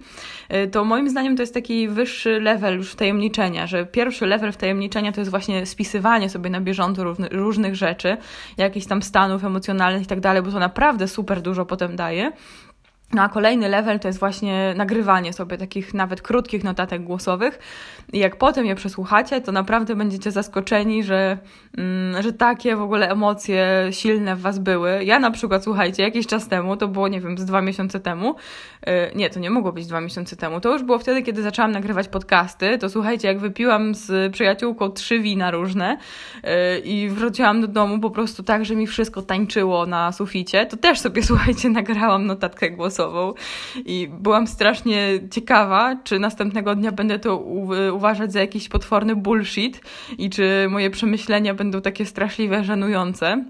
[0.54, 5.12] y, to moim zdaniem to jest taki wyższy level już wtajemniczenia, że pierwszy level wtajemniczenia
[5.12, 8.18] to jest właśnie spisywanie sobie na bieżąco różnych rzeczy,
[8.58, 12.32] jakichś tam stanów emocjonalnych i tak dalej, bo to naprawdę super dużo potem daje.
[13.14, 17.60] No a kolejny level to jest właśnie nagrywanie sobie takich nawet krótkich notatek głosowych.
[18.14, 21.38] I jak potem je przesłuchacie, to naprawdę będziecie zaskoczeni, że,
[21.78, 25.04] mm, że takie w ogóle emocje silne w Was były.
[25.04, 28.36] Ja na przykład, słuchajcie, jakiś czas temu, to było, nie wiem, z dwa miesiące temu.
[28.88, 30.62] Yy, nie, to nie mogło być dwa miesiące temu.
[30.62, 32.78] To już było wtedy, kiedy zaczęłam nagrywać podcasty.
[32.78, 35.98] To słuchajcie, jak wypiłam z przyjaciółką trzy wina różne
[36.44, 40.78] yy, i wróciłam do domu po prostu tak, że mi wszystko tańczyło na suficie, to
[40.78, 42.99] też sobie, słuchajcie, nagrałam notatkę głosową
[43.86, 47.38] i byłam strasznie ciekawa, czy następnego dnia będę to
[47.94, 49.82] uważać za jakiś potworny bullshit
[50.18, 53.44] i czy moje przemyślenia będą takie straszliwe, żenujące.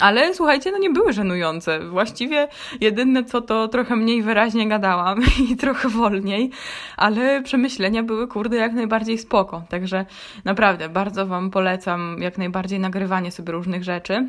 [0.00, 1.80] Ale słuchajcie, no nie były żenujące.
[1.80, 2.48] Właściwie
[2.80, 6.50] jedyne co to trochę mniej wyraźnie gadałam i trochę wolniej,
[6.96, 9.62] ale przemyślenia były kurde jak najbardziej spoko.
[9.68, 10.06] Także
[10.44, 14.28] naprawdę bardzo Wam polecam jak najbardziej nagrywanie sobie różnych rzeczy.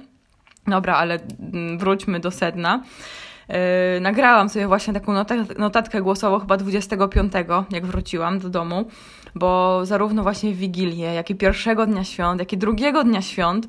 [0.68, 1.20] Dobra, ale
[1.54, 2.84] mm, wróćmy do sedna.
[3.52, 5.14] Yy, nagrałam sobie właśnie taką
[5.58, 7.34] notatkę głosową chyba 25,
[7.72, 8.86] jak wróciłam do domu,
[9.36, 13.68] bo zarówno właśnie w Wigilię, jak i pierwszego dnia świąt, jak i drugiego dnia świąt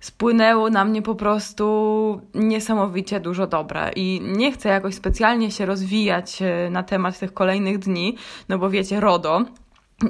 [0.00, 3.90] spłynęło na mnie po prostu niesamowicie dużo dobra.
[3.96, 8.16] I nie chcę jakoś specjalnie się rozwijać yy, na temat tych kolejnych dni,
[8.48, 9.44] no bo wiecie, RODO,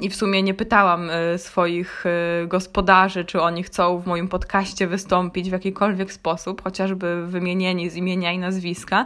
[0.01, 2.05] i w sumie nie pytałam y, swoich
[2.43, 7.95] y, gospodarzy, czy oni chcą w moim podcaście wystąpić w jakikolwiek sposób, chociażby wymienieni z
[7.95, 9.05] imienia i nazwiska.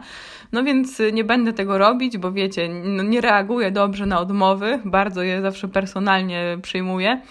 [0.56, 4.80] No więc y, nie będę tego robić, bo wiecie, no nie reaguję dobrze na odmowy,
[4.86, 7.22] bardzo je zawsze personalnie przyjmuję.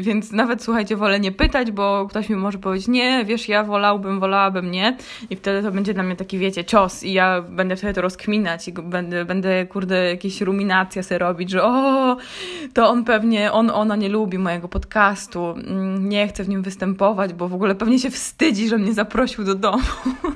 [0.00, 4.20] Więc nawet słuchajcie, wolę nie pytać, bo ktoś mi może powiedzieć, nie, wiesz, ja wolałbym,
[4.20, 4.96] wolałabym nie.
[5.30, 8.68] I wtedy to będzie dla mnie taki, wiecie, cios i ja będę wtedy to rozkminać
[8.68, 12.16] i będę, będę kurde, jakieś ruminacje sobie robić, że o,
[12.74, 17.32] to on pewnie, on, ona nie lubi mojego podcastu, mm, nie chce w nim występować,
[17.32, 19.82] bo w ogóle pewnie się wstydzi, że mnie zaprosił do domu.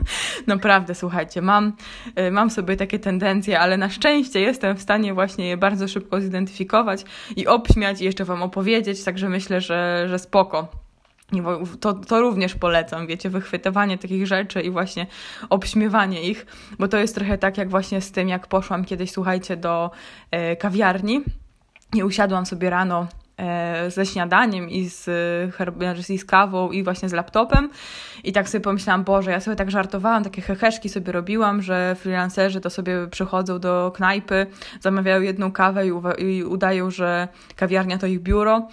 [0.46, 5.48] Naprawdę, słuchajcie, mam, y, mam sobie takie tendencje, ale na szczęście jestem w stanie właśnie
[5.48, 7.04] je bardzo szybko zidentyfikować
[7.36, 10.68] i obśmiać i jeszcze Wam opowiedzieć, także myślę, że, że spoko.
[11.80, 15.06] To, to również polecam, wiecie, wychwytywanie takich rzeczy i właśnie
[15.50, 16.46] obśmiewanie ich,
[16.78, 19.90] bo to jest trochę tak jak właśnie z tym, jak poszłam kiedyś, słuchajcie, do
[20.30, 21.22] e, kawiarni
[21.94, 23.06] i usiadłam sobie rano
[23.88, 25.10] ze śniadaniem i z,
[26.10, 27.70] i z kawą i właśnie z laptopem.
[28.24, 32.60] I tak sobie pomyślałam, Boże, ja sobie tak żartowałam, takie heheszki sobie robiłam, że freelancerzy
[32.60, 34.46] to sobie przychodzą do knajpy,
[34.80, 38.68] zamawiają jedną kawę i, i udają, że kawiarnia to ich biuro.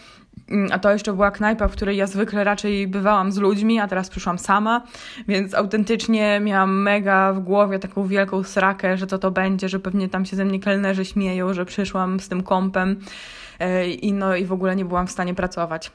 [0.49, 3.87] Mm, a to jeszcze była knajpa, w której ja zwykle raczej bywałam z ludźmi, a
[3.87, 4.81] teraz przyszłam sama,
[5.27, 10.09] więc autentycznie miałam mega w głowie taką wielką srakę, że co to będzie, że pewnie
[10.09, 13.40] tam się ze mnie kelnerzy śmieją, że przyszłam z tym kąpem e,
[14.01, 15.91] i no i w ogóle nie byłam w stanie pracować.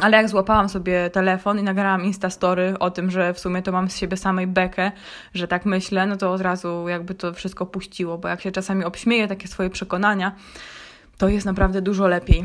[0.00, 3.90] Ale jak złapałam sobie telefon i nagrałam Instastory o tym, że w sumie to mam
[3.90, 4.92] z siebie samej bekę,
[5.34, 8.84] że tak myślę, no to od razu jakby to wszystko puściło, bo jak się czasami
[8.84, 10.32] obśmieję takie swoje przekonania,
[11.18, 12.44] to jest naprawdę dużo lepiej.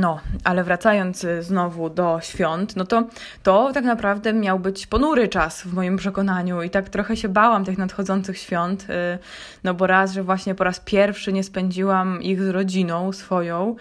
[0.00, 3.04] No, ale wracając y, znowu do świąt, no to
[3.42, 7.64] to tak naprawdę miał być ponury czas w moim przekonaniu i tak trochę się bałam
[7.64, 9.18] tych nadchodzących świąt, y,
[9.64, 13.76] no bo raz, że właśnie po raz pierwszy nie spędziłam ich z rodziną swoją,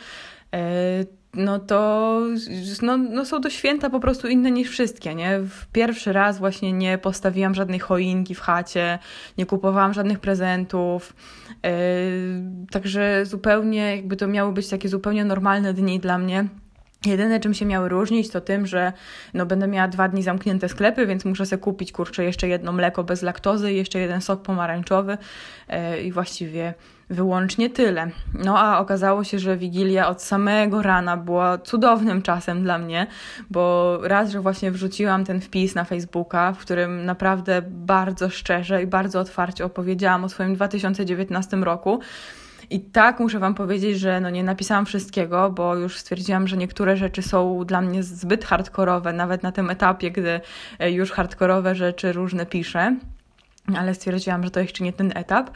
[0.56, 2.22] y, no to
[2.82, 5.40] no, no są to święta po prostu inne niż wszystkie, nie?
[5.40, 9.00] W pierwszy raz właśnie nie postawiłam żadnej choinki w chacie,
[9.38, 11.16] nie kupowałam żadnych prezentów,
[11.64, 11.70] yy,
[12.72, 16.46] także zupełnie jakby to miały być takie zupełnie normalne dni dla mnie.
[17.06, 18.94] Jedyne, czym się miały różnić, to tym, że
[19.34, 23.04] no, będę miała dwa dni zamknięte sklepy, więc muszę sobie kupić, kurczę, jeszcze jedno mleko
[23.04, 25.18] bez laktozy, jeszcze jeden sok pomarańczowy
[25.70, 26.74] yy, i właściwie
[27.12, 28.12] wyłącznie tyle.
[28.34, 33.08] No a okazało się, że Wigilia od samego rana była cudownym czasem dla mnie,
[33.50, 38.88] bo raz, że właśnie wrzuciłam ten wpis na Facebooka, w którym naprawdę bardzo szczerze i
[38.88, 42.00] bardzo otwarcie opowiedziałam o swoim 2019 roku.
[42.70, 46.98] I tak muszę Wam powiedzieć, że no nie napisałam wszystkiego, bo już stwierdziłam, że niektóre
[46.98, 50.42] rzeczy są dla mnie zbyt hardkorowe, nawet na tym etapie, gdy
[50.80, 52.96] e, już hardkorowe rzeczy różne piszę.
[53.78, 55.52] Ale stwierdziłam, że to jeszcze nie ten etap.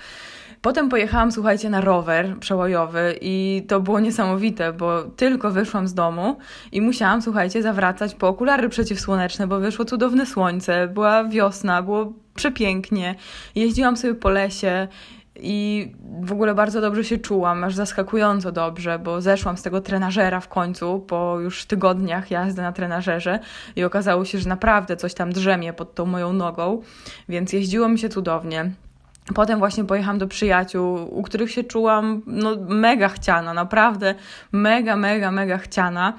[0.65, 6.37] Potem pojechałam, słuchajcie, na rower przełajowy i to było niesamowite, bo tylko wyszłam z domu
[6.71, 13.15] i musiałam, słuchajcie, zawracać po okulary przeciwsłoneczne, bo wyszło cudowne słońce, była wiosna, było przepięknie.
[13.55, 14.87] Jeździłam sobie po lesie
[15.39, 20.39] i w ogóle bardzo dobrze się czułam, aż zaskakująco dobrze, bo zeszłam z tego trenażera
[20.39, 23.39] w końcu po już tygodniach jazdy na trenażerze
[23.75, 26.81] i okazało się, że naprawdę coś tam drzemie pod tą moją nogą,
[27.29, 28.71] więc jeździło mi się cudownie.
[29.33, 34.15] Potem właśnie pojechałam do przyjaciół, u których się czułam no, mega chciana, naprawdę
[34.51, 36.13] mega, mega, mega chciana.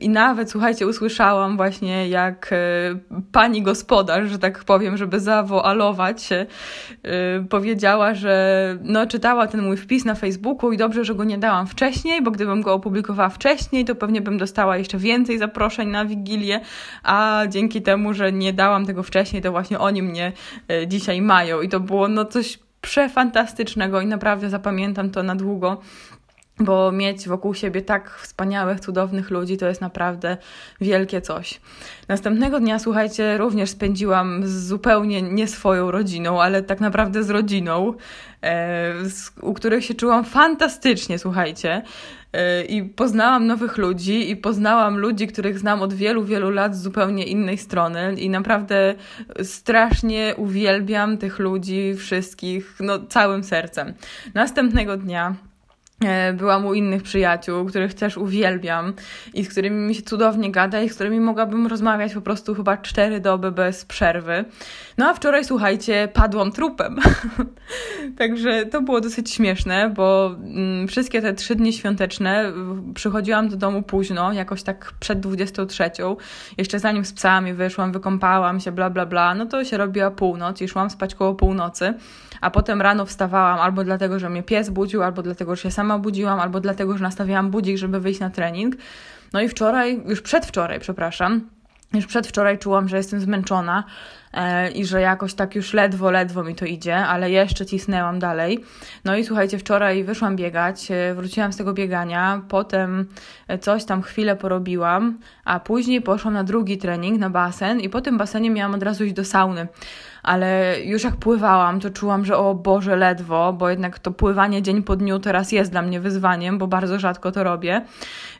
[0.00, 2.56] I nawet, słuchajcie, usłyszałam właśnie, jak e,
[3.32, 6.46] pani gospodarz, że tak powiem, żeby zawoalować, e,
[7.50, 11.66] powiedziała, że no, czytała ten mój wpis na Facebooku i dobrze, że go nie dałam
[11.66, 16.60] wcześniej, bo gdybym go opublikowała wcześniej, to pewnie bym dostała jeszcze więcej zaproszeń na Wigilię,
[17.02, 20.32] a dzięki temu, że nie dałam tego wcześniej, to właśnie oni mnie
[20.68, 21.60] e, dzisiaj mają.
[21.60, 25.80] I to było no coś przefantastycznego i naprawdę zapamiętam to na długo
[26.64, 30.36] bo mieć wokół siebie tak wspaniałych, cudownych ludzi to jest naprawdę
[30.80, 31.60] wielkie coś.
[32.08, 37.94] Następnego dnia, słuchajcie, również spędziłam z zupełnie nie swoją rodziną, ale tak naprawdę z rodziną,
[38.42, 41.82] e, z, u których się czułam fantastycznie, słuchajcie.
[42.32, 46.82] E, I poznałam nowych ludzi, i poznałam ludzi, których znam od wielu, wielu lat z
[46.82, 48.14] zupełnie innej strony.
[48.14, 48.94] I naprawdę
[49.42, 53.94] strasznie uwielbiam tych ludzi wszystkich, no całym sercem.
[54.34, 55.34] Następnego dnia
[56.34, 58.92] byłam u innych przyjaciół, których też uwielbiam
[59.34, 62.76] i z którymi mi się cudownie gada i z którymi mogłabym rozmawiać po prostu chyba
[62.76, 64.44] cztery doby bez przerwy.
[64.98, 66.96] No a wczoraj, słuchajcie, padłam trupem.
[68.18, 72.52] Także to było dosyć śmieszne, bo mm, wszystkie te trzy dni świąteczne
[72.94, 75.90] przychodziłam do domu późno, jakoś tak przed 23.
[76.58, 80.60] Jeszcze zanim z psami wyszłam, wykąpałam się, bla, bla, bla, no to się robiła północ
[80.60, 81.94] i szłam spać koło północy,
[82.40, 85.91] a potem rano wstawałam albo dlatego, że mnie pies budził, albo dlatego, że się sama
[85.98, 88.76] budziłam, albo dlatego, że nastawiałam budzik, żeby wyjść na trening.
[89.32, 91.40] No i wczoraj, już przedwczoraj, przepraszam,
[91.94, 93.84] już przedwczoraj czułam, że jestem zmęczona
[94.32, 98.64] e, i że jakoś tak już ledwo, ledwo mi to idzie, ale jeszcze cisnęłam dalej.
[99.04, 103.06] No i słuchajcie, wczoraj wyszłam biegać, e, wróciłam z tego biegania, potem
[103.60, 108.18] coś tam chwilę porobiłam, a później poszłam na drugi trening, na basen i po tym
[108.18, 109.66] basenie miałam od razu iść do sauny
[110.22, 114.82] ale już jak pływałam, to czułam, że o Boże, ledwo, bo jednak to pływanie dzień
[114.82, 117.82] po dniu teraz jest dla mnie wyzwaniem, bo bardzo rzadko to robię.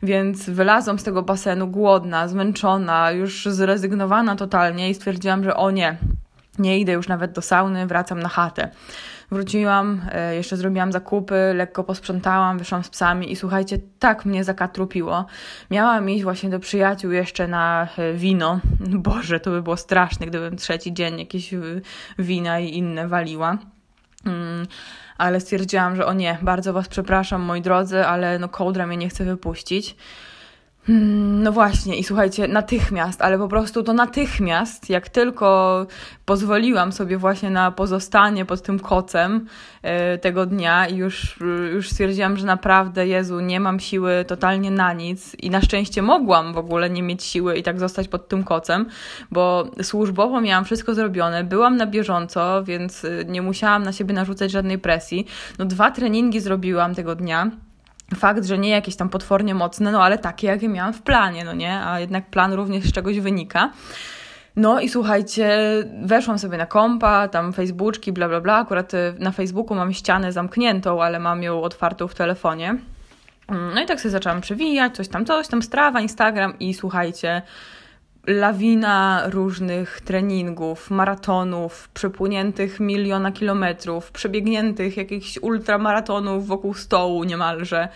[0.02, 5.96] Więc wylazłam z tego basenu głodna, zmęczona, już zrezygnowana totalnie i stwierdziłam, że o nie,
[6.62, 8.70] nie idę już nawet do sauny, wracam na chatę.
[9.30, 15.26] Wróciłam, e, jeszcze zrobiłam zakupy, lekko posprzątałam, wyszłam z psami i słuchajcie, tak mnie zakatrupiło.
[15.70, 18.60] Miałam iść właśnie do przyjaciół jeszcze na e, wino.
[19.08, 21.60] Boże, to by było straszne, gdybym trzeci dzień jakieś e,
[22.18, 23.58] wina i inne waliła.
[24.26, 24.66] Mm,
[25.18, 29.08] ale stwierdziłam, że o nie, bardzo Was przepraszam, moi drodzy, ale no kołdra mnie nie
[29.08, 29.96] chce wypuścić.
[30.86, 35.86] Hmm, no właśnie, i słuchajcie, natychmiast, ale po prostu to natychmiast, jak tylko
[36.24, 39.46] pozwoliłam sobie właśnie na pozostanie pod tym kocem
[39.82, 41.38] yy, tego dnia i już,
[41.72, 46.52] już stwierdziłam, że naprawdę, Jezu, nie mam siły totalnie na nic i na szczęście mogłam
[46.52, 48.86] w ogóle nie mieć siły i tak zostać pod tym kocem,
[49.30, 54.50] bo służbowo miałam wszystko zrobione, byłam na bieżąco, więc y, nie musiałam na siebie narzucać
[54.50, 55.26] żadnej presji.
[55.58, 57.50] No dwa treningi zrobiłam tego dnia.
[58.16, 61.52] Fakt, że nie jakieś tam potwornie mocne, no ale takie, jakie miałam w planie, no
[61.52, 61.80] nie?
[61.80, 63.70] A jednak plan również z czegoś wynika.
[64.56, 65.58] No i słuchajcie,
[66.04, 68.56] weszłam sobie na kompa, tam Facebooki, bla bla bla.
[68.56, 72.76] Akurat y, na Facebooku mam ścianę zamkniętą, ale mam ją otwartą w telefonie.
[73.48, 77.42] Mm, no i tak sobie zaczęłam przewijać, coś tam, coś tam, Strawa, Instagram i słuchajcie,
[78.26, 87.88] lawina różnych treningów, maratonów, przepłyniętych miliona kilometrów, przebiegniętych jakichś ultramaratonów wokół stołu niemalże.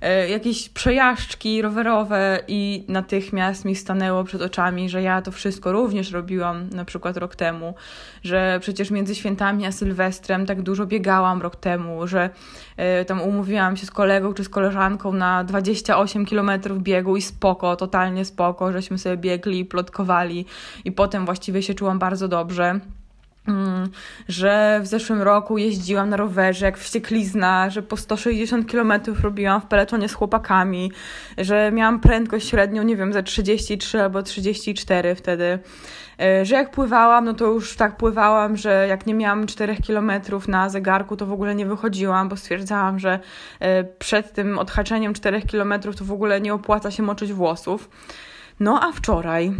[0.00, 6.12] E, jakieś przejażdżki rowerowe i natychmiast mi stanęło przed oczami, że ja to wszystko również
[6.12, 7.74] robiłam na przykład rok temu,
[8.22, 12.30] że przecież między świętami a Sylwestrem tak dużo biegałam rok temu, że
[12.76, 17.76] e, tam umówiłam się z kolegą czy z koleżanką na 28 kilometrów biegu i spoko,
[17.76, 20.46] totalnie spoko, żeśmy sobie biegli, plotkowali
[20.84, 22.80] i potem właściwie się czułam bardzo dobrze.
[23.48, 23.90] Mm,
[24.28, 29.66] że w zeszłym roku jeździłam na rowerze jak wścieklizna, że po 160 km robiłam w
[29.66, 30.92] peletonie z chłopakami,
[31.38, 35.58] że miałam prędkość średnią, nie wiem, za 33 albo 34 wtedy,
[36.20, 40.12] e, że jak pływałam, no to już tak pływałam, że jak nie miałam 4 km
[40.48, 43.20] na zegarku, to w ogóle nie wychodziłam, bo stwierdzałam, że
[43.60, 47.88] e, przed tym odhaczeniem 4 km to w ogóle nie opłaca się moczyć włosów.
[48.60, 49.52] No a wczoraj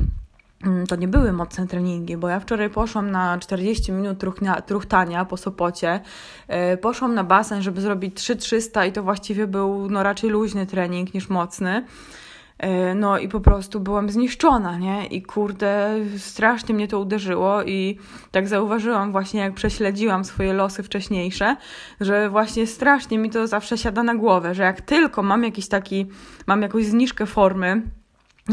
[0.89, 5.37] to nie były mocne treningi, bo ja wczoraj poszłam na 40 minut truchnia, truchtania po
[5.37, 6.01] Sopocie.
[6.49, 11.15] E, poszłam na basen, żeby zrobić 3300 i to właściwie był no, raczej luźny trening
[11.15, 11.85] niż mocny.
[12.59, 15.07] E, no i po prostu byłam zniszczona, nie?
[15.07, 17.99] I kurde, strasznie mnie to uderzyło i
[18.31, 21.57] tak zauważyłam właśnie, jak prześledziłam swoje losy wcześniejsze,
[22.01, 26.07] że właśnie strasznie mi to zawsze siada na głowę, że jak tylko mam jakiś taki,
[26.47, 27.83] mam jakąś zniżkę formy,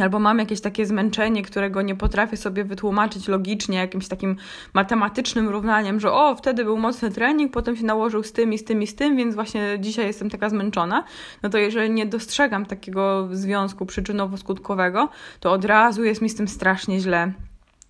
[0.01, 4.35] albo mam jakieś takie zmęczenie, którego nie potrafię sobie wytłumaczyć logicznie, jakimś takim
[4.73, 8.63] matematycznym równaniem, że o, wtedy był mocny trening, potem się nałożył z tym i z
[8.63, 11.03] tym i z tym, więc właśnie dzisiaj jestem taka zmęczona,
[11.43, 15.07] no to jeżeli nie dostrzegam takiego związku przyczynowo-skutkowego,
[15.39, 17.31] to od razu jest mi z tym strasznie źle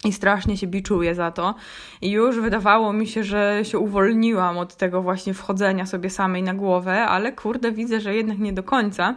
[0.05, 1.55] i strasznie się biczuję za to.
[2.01, 6.53] I już wydawało mi się, że się uwolniłam od tego właśnie wchodzenia sobie samej na
[6.53, 9.15] głowę, ale kurde, widzę, że jednak nie do końca,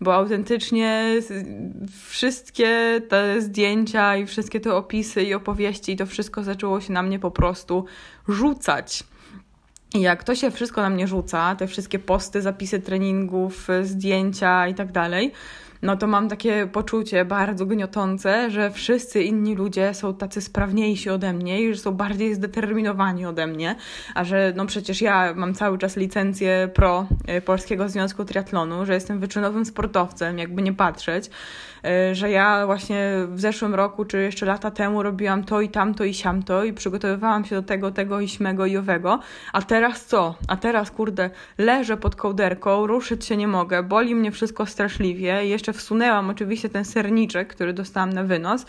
[0.00, 1.20] bo autentycznie
[2.08, 7.02] wszystkie te zdjęcia i wszystkie te opisy i opowieści i to wszystko zaczęło się na
[7.02, 7.84] mnie po prostu
[8.28, 9.04] rzucać.
[9.94, 14.74] I jak to się wszystko na mnie rzuca, te wszystkie posty, zapisy treningów, zdjęcia i
[14.74, 15.32] tak dalej,
[15.82, 21.32] no to mam takie poczucie bardzo gniotące, że wszyscy inni ludzie są tacy sprawniejsi ode
[21.32, 23.76] mnie i że są bardziej zdeterminowani ode mnie,
[24.14, 27.06] a że no przecież ja mam cały czas licencję pro
[27.38, 31.30] y, Polskiego Związku Triatlonu, że jestem wyczynowym sportowcem, jakby nie patrzeć,
[32.10, 36.04] y, że ja właśnie w zeszłym roku, czy jeszcze lata temu robiłam to i tamto
[36.04, 39.20] i siamto i przygotowywałam się do tego, tego i śmego i owego,
[39.52, 40.34] a teraz co?
[40.48, 45.65] A teraz, kurde, leżę pod kołderką, ruszyć się nie mogę, boli mnie wszystko straszliwie, jeszcze
[45.72, 48.66] wsunęłam oczywiście ten serniczek, który dostałam na wynos.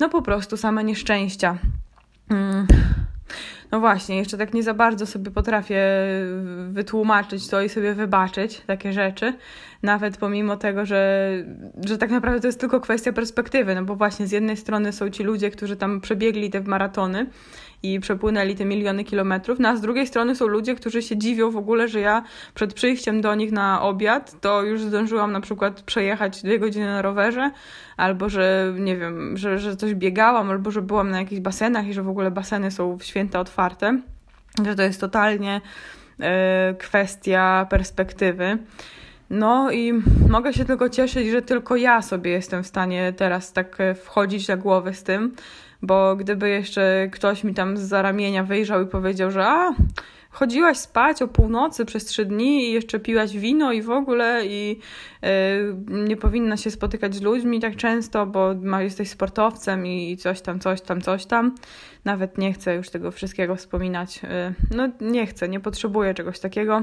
[0.00, 1.58] No po prostu same nieszczęścia.
[2.30, 2.66] Mm.
[3.70, 5.82] No właśnie, jeszcze tak nie za bardzo sobie potrafię
[6.68, 9.32] wytłumaczyć to i sobie wybaczyć takie rzeczy,
[9.82, 11.30] nawet pomimo tego, że,
[11.84, 15.10] że tak naprawdę to jest tylko kwestia perspektywy, no bo właśnie z jednej strony są
[15.10, 17.26] ci ludzie, którzy tam przebiegli te maratony
[17.84, 21.50] i przepłynęli te miliony kilometrów, no a z drugiej strony są ludzie, którzy się dziwią
[21.50, 22.22] w ogóle, że ja
[22.54, 27.02] przed przyjściem do nich na obiad to już zdążyłam na przykład przejechać dwie godziny na
[27.02, 27.50] rowerze,
[27.96, 31.92] albo że nie wiem, że, że coś biegałam, albo że byłam na jakichś basenach i
[31.92, 34.00] że w ogóle baseny są w święta otwarte,
[34.66, 35.60] że to jest totalnie
[36.20, 36.24] y,
[36.74, 38.58] kwestia perspektywy.
[39.30, 39.92] No i
[40.28, 44.56] mogę się tylko cieszyć, że tylko ja sobie jestem w stanie teraz tak wchodzić na
[44.56, 45.32] głowę z tym,
[45.86, 49.74] bo gdyby jeszcze ktoś mi tam z zaramienia wyjrzał i powiedział, że a,
[50.34, 54.78] chodziłaś spać o północy przez trzy dni i jeszcze piłaś wino i w ogóle i
[55.22, 55.28] yy,
[55.88, 60.60] nie powinna się spotykać z ludźmi tak często, bo ma, jesteś sportowcem i coś tam,
[60.60, 61.54] coś tam, coś tam.
[62.04, 64.22] Nawet nie chcę już tego wszystkiego wspominać.
[64.22, 66.82] Yy, no nie chcę, nie potrzebuję czegoś takiego.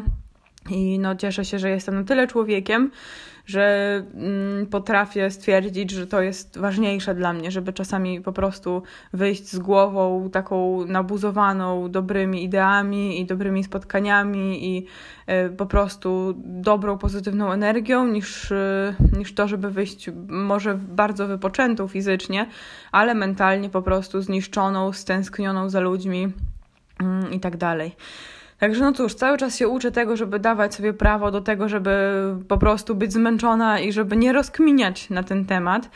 [0.70, 2.92] I no, cieszę się, że jestem na tyle człowiekiem,
[3.46, 9.48] że mm, potrafię stwierdzić, że to jest ważniejsze dla mnie, żeby czasami po prostu wyjść
[9.48, 14.88] z głową taką nabuzowaną dobrymi ideami i dobrymi spotkaniami i
[15.30, 21.88] y, po prostu dobrą, pozytywną energią, niż, y, niż to, żeby wyjść może bardzo wypoczętą
[21.88, 22.48] fizycznie,
[22.92, 26.26] ale mentalnie po prostu zniszczoną, stęsknioną za ludźmi
[27.32, 27.96] y, i tak dalej.
[28.62, 31.92] Także no cóż, cały czas się uczę tego, żeby dawać sobie prawo do tego, żeby
[32.48, 35.90] po prostu być zmęczona i żeby nie rozkminiać na ten temat,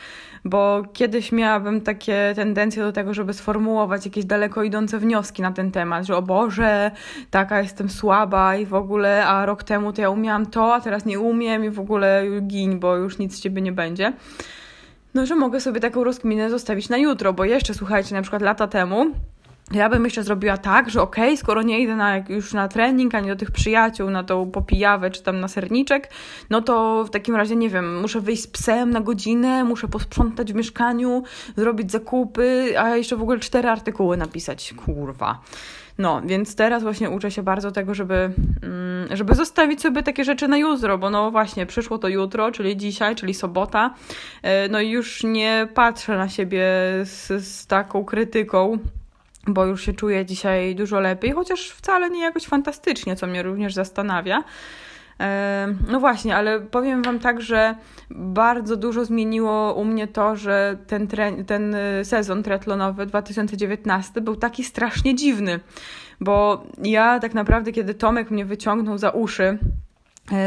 [0.44, 5.70] bo kiedyś miałabym takie tendencje do tego, żeby sformułować jakieś daleko idące wnioski na ten
[5.70, 6.90] temat, że o Boże,
[7.30, 11.04] taka jestem słaba i w ogóle, a rok temu to ja umiałam to, a teraz
[11.04, 14.12] nie umiem i w ogóle gin, bo już nic z ciebie nie będzie.
[15.14, 18.66] No, że mogę sobie taką rozkminę zostawić na jutro, bo jeszcze słuchajcie, na przykład lata
[18.66, 19.06] temu
[19.72, 23.14] ja bym jeszcze zrobiła tak, że okej, okay, skoro nie idę na, już na trening,
[23.14, 26.10] ani do tych przyjaciół, na tą popijawę czy tam na serniczek,
[26.50, 30.52] no to w takim razie, nie wiem, muszę wyjść z psem na godzinę, muszę posprzątać
[30.52, 31.22] w mieszkaniu,
[31.56, 34.74] zrobić zakupy, a jeszcze w ogóle cztery artykuły napisać.
[34.84, 35.40] Kurwa.
[35.98, 38.14] No, więc teraz właśnie uczę się bardzo tego, żeby,
[38.62, 42.76] mm, żeby zostawić sobie takie rzeczy na jutro, bo no właśnie, przyszło to jutro, czyli
[42.76, 43.94] dzisiaj, czyli sobota,
[44.42, 46.64] e, no i już nie patrzę na siebie
[47.04, 48.78] z, z taką krytyką,
[49.46, 53.74] bo już się czuję dzisiaj dużo lepiej, chociaż wcale nie jakoś fantastycznie, co mnie również
[53.74, 54.44] zastanawia.
[55.88, 57.74] No właśnie, ale powiem Wam tak, że
[58.10, 61.08] bardzo dużo zmieniło u mnie to, że ten,
[61.46, 65.60] ten y, sezon triatlonowy 2019 był taki strasznie dziwny,
[66.20, 69.85] bo ja tak naprawdę, kiedy Tomek mnie wyciągnął za uszy, E,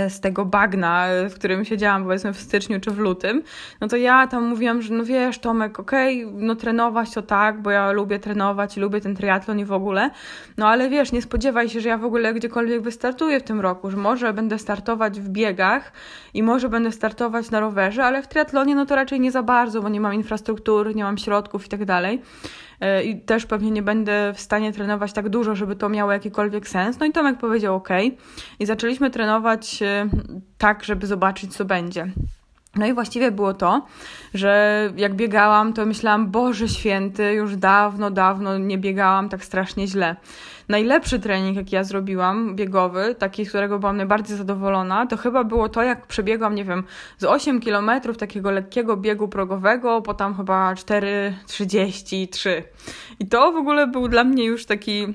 [0.09, 3.43] z tego bagna, e, w którym siedziałam powiedzmy w styczniu czy w lutym,
[3.81, 7.61] no to ja tam mówiłam, że no wiesz Tomek, okej, okay, no trenować to tak,
[7.61, 10.09] bo ja lubię trenować i lubię ten triatlon i w ogóle,
[10.57, 13.91] no ale wiesz, nie spodziewaj się, że ja w ogóle gdziekolwiek wystartuję w tym roku,
[13.91, 15.91] że może będę startować w biegach
[16.33, 19.81] i może będę startować na rowerze, ale w triatlonie no to raczej nie za bardzo,
[19.81, 22.21] bo nie mam infrastruktury, nie mam środków i tak dalej.
[22.81, 26.67] E, i też pewnie nie będę w stanie trenować tak dużo, żeby to miało jakikolwiek
[26.67, 26.99] sens.
[26.99, 27.89] No i Tomek powiedział OK
[28.59, 30.09] i zaczęliśmy trenować e,
[30.57, 32.07] tak, żeby zobaczyć, co będzie.
[32.75, 33.85] No i właściwie było to,
[34.33, 40.15] że jak biegałam, to myślałam, Boże święty, już dawno, dawno nie biegałam tak strasznie źle.
[40.69, 45.69] Najlepszy trening, jaki ja zrobiłam, biegowy, taki, z którego byłam najbardziej zadowolona, to chyba było
[45.69, 46.83] to, jak przebiegłam, nie wiem,
[47.17, 52.49] z 8 kilometrów takiego lekkiego biegu progowego, po tam chyba 4,33.
[53.19, 55.13] I to w ogóle był dla mnie już taki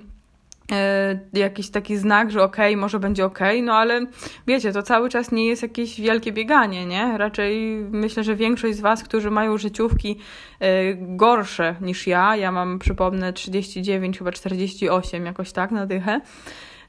[1.32, 4.06] jakiś taki znak, że okej, okay, może będzie okej, okay, no ale
[4.46, 7.18] wiecie, to cały czas nie jest jakieś wielkie bieganie, nie?
[7.18, 10.18] Raczej myślę, że większość z Was, którzy mają życiówki
[10.60, 16.20] e, gorsze niż ja, ja mam, przypomnę, 39, chyba 48, jakoś tak na dychę,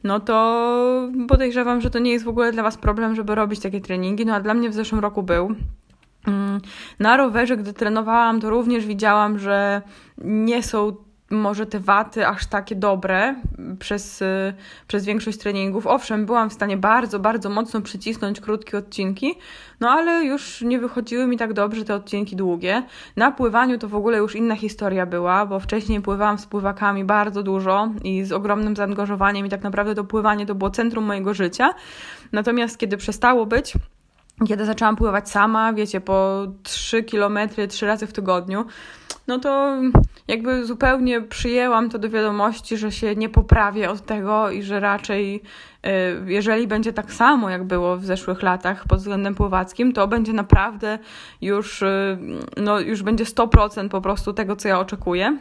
[0.03, 3.81] no to podejrzewam, że to nie jest w ogóle dla Was problem, żeby robić takie
[3.81, 5.55] treningi, no a dla mnie w zeszłym roku był.
[6.27, 6.61] Mm,
[6.99, 9.81] na rowerze, gdy trenowałam, to również widziałam, że
[10.17, 10.95] nie są
[11.29, 13.35] może te waty aż takie dobre
[13.79, 14.53] przez, y,
[14.87, 15.87] przez większość treningów.
[15.87, 19.35] Owszem, byłam w stanie bardzo, bardzo mocno przycisnąć krótkie odcinki,
[19.79, 22.83] no ale już nie wychodziły mi tak dobrze te odcinki długie.
[23.15, 27.43] Na pływaniu to w ogóle już inna historia była, bo wcześniej pływałam z pływakami bardzo
[27.43, 31.73] dużo i z ogromnym zaangażowaniem i tak naprawdę to pływanie to było centrum mojego życia.
[32.31, 33.73] Natomiast kiedy przestało być,
[34.47, 38.65] kiedy zaczęłam pływać sama, wiecie, po 3 kilometry, 3 razy w tygodniu,
[39.27, 39.77] no to
[40.27, 45.41] jakby zupełnie przyjęłam to do wiadomości, że się nie poprawię od tego i że raczej
[45.85, 45.89] y,
[46.31, 50.99] jeżeli będzie tak samo, jak było w zeszłych latach pod względem pływackim, to będzie naprawdę
[51.41, 52.17] już, y,
[52.57, 55.37] no, już będzie 100% po prostu tego, co ja oczekuję.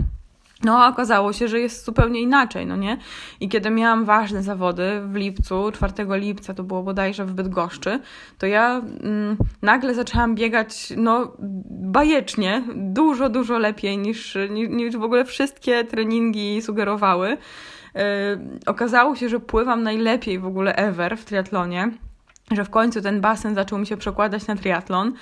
[0.65, 2.99] No, okazało się, że jest zupełnie inaczej, no nie?
[3.41, 8.01] I kiedy miałam ważne zawody w lipcu, 4 lipca, to było bodajże w Bydgoszczy,
[8.39, 11.33] to ja mm, nagle zaczęłam biegać, no,
[11.71, 17.29] bajecznie, dużo, dużo lepiej niż, niż w ogóle wszystkie treningi sugerowały.
[17.95, 18.03] Yy,
[18.67, 21.91] okazało się, że pływam najlepiej w ogóle ever w triatlonie
[22.51, 25.13] że w końcu ten basen zaczął mi się przekładać na triatlon,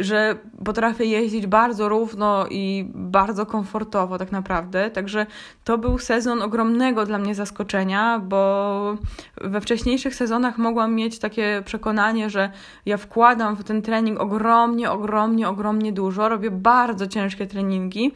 [0.00, 4.90] że potrafię jeździć bardzo równo i bardzo komfortowo tak naprawdę.
[4.90, 5.26] Także
[5.64, 8.96] to był sezon ogromnego dla mnie zaskoczenia, bo
[9.36, 12.50] we wcześniejszych sezonach mogłam mieć takie przekonanie, że
[12.86, 16.28] ja wkładam w ten trening ogromnie, ogromnie, ogromnie dużo.
[16.28, 18.12] Robię bardzo ciężkie treningi,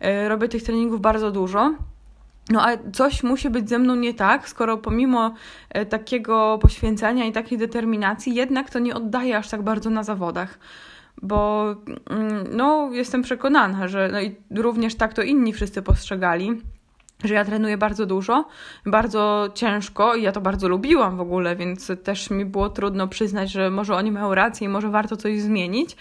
[0.00, 1.74] e, robię tych treningów bardzo dużo.
[2.50, 5.34] No a coś musi być ze mną nie tak, skoro pomimo
[5.70, 10.58] e, takiego poświęcenia i takiej determinacji, jednak to nie oddaje aż tak bardzo na zawodach.
[11.22, 11.74] Bo
[12.10, 16.60] mm, no, jestem przekonana, że no i również tak to inni wszyscy postrzegali,
[17.24, 18.44] że ja trenuję bardzo dużo,
[18.86, 23.50] bardzo ciężko i ja to bardzo lubiłam w ogóle, więc też mi było trudno przyznać,
[23.50, 25.96] że może oni mają rację i może warto coś zmienić.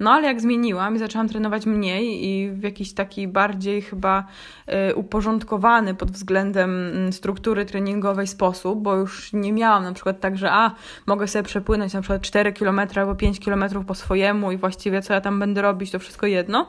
[0.00, 4.24] No ale jak zmieniłam i zaczęłam trenować mniej i w jakiś taki bardziej chyba
[4.90, 10.38] y, uporządkowany pod względem mm, struktury treningowej sposób, bo już nie miałam na przykład tak,
[10.38, 10.70] że a,
[11.06, 15.12] mogę sobie przepłynąć na przykład 4 km albo 5 km po swojemu i właściwie co
[15.14, 16.68] ja tam będę robić, to wszystko jedno.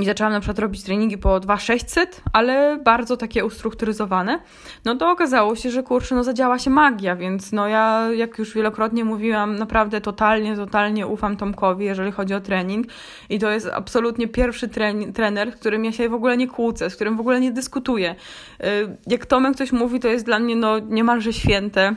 [0.00, 4.38] I zaczęłam na przykład robić treningi po 2600, ale bardzo takie ustrukturyzowane,
[4.84, 8.54] no to okazało się, że kurczę, no zadziała się magia, więc no ja, jak już
[8.54, 12.86] wielokrotnie mówiłam, naprawdę totalnie, totalnie ufam Tomkowi, jeżeli chodzi o trening
[13.30, 14.68] i to jest absolutnie pierwszy
[15.14, 18.14] trener, z którym ja się w ogóle nie kłócę, z którym w ogóle nie dyskutuję.
[18.60, 21.94] Y, jak Tomek coś mówi, to jest dla mnie no niemalże święte.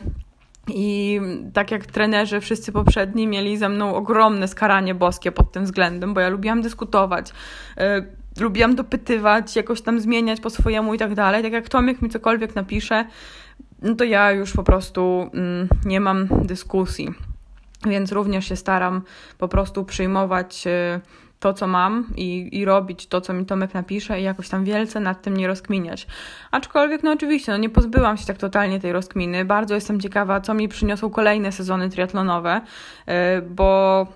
[0.68, 1.22] I
[1.54, 6.20] tak jak trenerzy wszyscy poprzedni mieli ze mną ogromne skaranie boskie pod tym względem, bo
[6.20, 7.32] ja lubiłam dyskutować,
[7.78, 7.84] yy,
[8.40, 11.44] lubiłam dopytywać, jakoś tam zmieniać po swojemu i tak dalej.
[11.44, 13.06] Tak jak Tomek mi cokolwiek napisze,
[13.82, 17.10] no to ja już po prostu yy, nie mam dyskusji.
[17.86, 19.02] Więc również się staram
[19.38, 20.66] po prostu przyjmować.
[20.66, 21.02] Yy,
[21.40, 25.00] to, co mam i, i robić to, co mi Tomek napisze i jakoś tam wielce
[25.00, 26.08] nad tym nie rozkminiać.
[26.52, 29.46] Aczkolwiek, no oczywiście, no nie pozbyłam się tak totalnie tej rozkminy.
[29.46, 32.62] Bardzo jestem ciekawa, co mi przyniosą kolejne sezony triatlonowe,
[33.10, 34.08] y, bo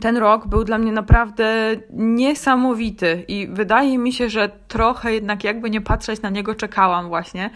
[0.00, 5.70] ten rok był dla mnie naprawdę niesamowity i wydaje mi się, że trochę jednak jakby
[5.70, 7.50] nie patrzeć na niego czekałam właśnie.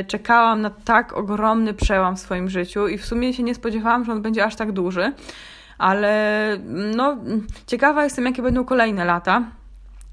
[0.00, 4.04] Y, czekałam na tak ogromny przełam w swoim życiu i w sumie się nie spodziewałam,
[4.04, 5.12] że on będzie aż tak duży
[5.78, 6.56] ale
[6.96, 7.16] no,
[7.66, 9.42] ciekawa jestem, jakie będą kolejne lata,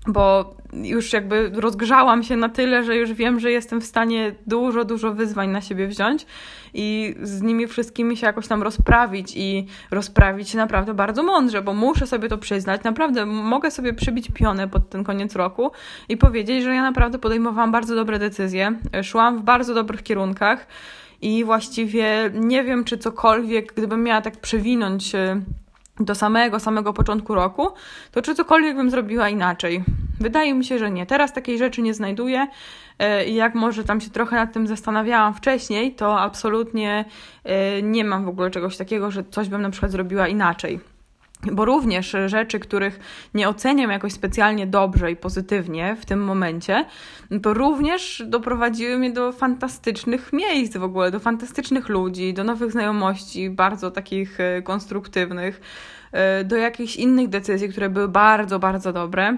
[0.07, 4.85] bo już jakby rozgrzałam się na tyle, że już wiem, że jestem w stanie dużo,
[4.85, 6.25] dużo wyzwań na siebie wziąć
[6.73, 11.73] i z nimi wszystkimi się jakoś tam rozprawić i rozprawić się naprawdę bardzo mądrze, bo
[11.73, 12.83] muszę sobie to przyznać.
[12.83, 15.71] Naprawdę mogę sobie przybić pionę pod ten koniec roku
[16.09, 20.67] i powiedzieć, że ja naprawdę podejmowałam bardzo dobre decyzje, szłam w bardzo dobrych kierunkach
[21.21, 25.41] i właściwie nie wiem, czy cokolwiek, gdybym miała tak przewinąć y,
[25.99, 27.67] do samego, samego początku roku,
[28.11, 29.83] to czy cokolwiek bym zrobiła inaczej?
[30.19, 31.05] Wydaje mi się, że nie.
[31.05, 32.47] Teraz takiej rzeczy nie znajduję
[33.21, 37.05] y, i jak może tam się trochę nad tym zastanawiałam wcześniej, to absolutnie
[37.77, 40.79] y, nie mam w ogóle czegoś takiego, że coś bym na przykład zrobiła inaczej
[41.51, 42.99] bo również rzeczy, których
[43.33, 46.85] nie oceniam jakoś specjalnie dobrze i pozytywnie w tym momencie,
[47.41, 53.49] to również doprowadziły mnie do fantastycznych miejsc w ogóle, do fantastycznych ludzi, do nowych znajomości,
[53.49, 55.61] bardzo takich e, konstruktywnych,
[56.11, 59.37] e, do jakichś innych decyzji, które były bardzo, bardzo dobre.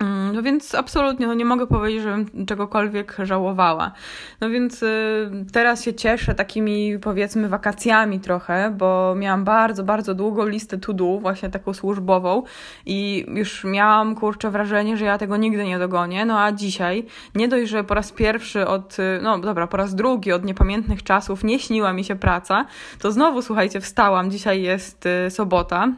[0.00, 3.92] Mm, no więc absolutnie, no nie mogę powiedzieć, żebym czegokolwiek żałowała.
[4.40, 10.46] No więc y, teraz się cieszę takimi powiedzmy wakacjami trochę, bo miałam bardzo, bardzo długą
[10.46, 12.42] listę to do, właśnie taką służbową
[12.86, 16.24] i już miałam kurczę wrażenie, że ja tego nigdy nie dogonię.
[16.24, 19.94] No a dzisiaj, nie dość, że po raz pierwszy od, y, no dobra, po raz
[19.94, 22.66] drugi od niepamiętnych czasów nie śniła mi się praca,
[22.98, 24.30] to znowu słuchajcie, wstałam.
[24.30, 25.88] Dzisiaj jest y, sobota.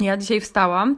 [0.00, 0.96] Ja dzisiaj wstałam.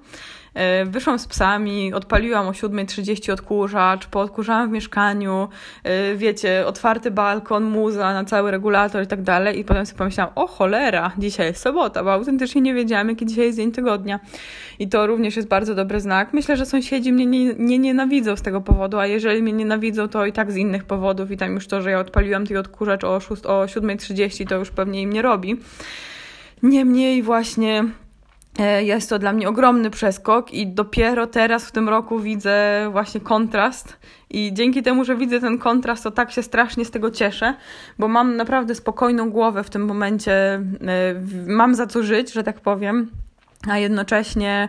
[0.55, 5.49] E, wyszłam z psami, odpaliłam o 7.30 odkurzacz, poodkurzałam w mieszkaniu,
[5.85, 9.59] e, wiecie, otwarty balkon, muza na cały regulator i tak dalej.
[9.59, 13.45] I potem sobie pomyślałam, o cholera, dzisiaj jest sobota, bo autentycznie nie wiedziałam, jaki dzisiaj
[13.45, 14.21] jest dzień tygodnia.
[14.79, 16.33] I to również jest bardzo dobry znak.
[16.33, 20.27] Myślę, że sąsiedzi mnie nie, nie nienawidzą z tego powodu, a jeżeli mnie nienawidzą, to
[20.27, 21.31] i tak z innych powodów.
[21.31, 24.71] I tam już to, że ja odpaliłam ten odkurzacz o, 6, o 7.30, to już
[24.71, 25.57] pewnie im nie robi.
[26.63, 27.85] Niemniej właśnie
[28.81, 33.97] jest to dla mnie ogromny przeskok i dopiero teraz w tym roku widzę właśnie kontrast.
[34.31, 37.55] I dzięki temu, że widzę ten kontrast, to tak się strasznie z tego cieszę,
[37.99, 40.63] bo mam naprawdę spokojną głowę w tym momencie, e,
[41.47, 43.11] mam za co żyć, że tak powiem,
[43.71, 44.69] a jednocześnie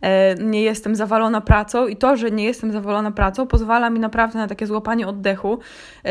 [0.00, 4.38] e, nie jestem zawalona pracą i to, że nie jestem zawalona pracą pozwala mi naprawdę
[4.38, 5.58] na takie złapanie oddechu,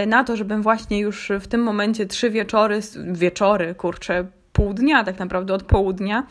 [0.08, 2.80] na to, żebym właśnie już w tym momencie trzy wieczory,
[3.14, 6.24] wieczory, kurczę, pół dnia, tak naprawdę od południa,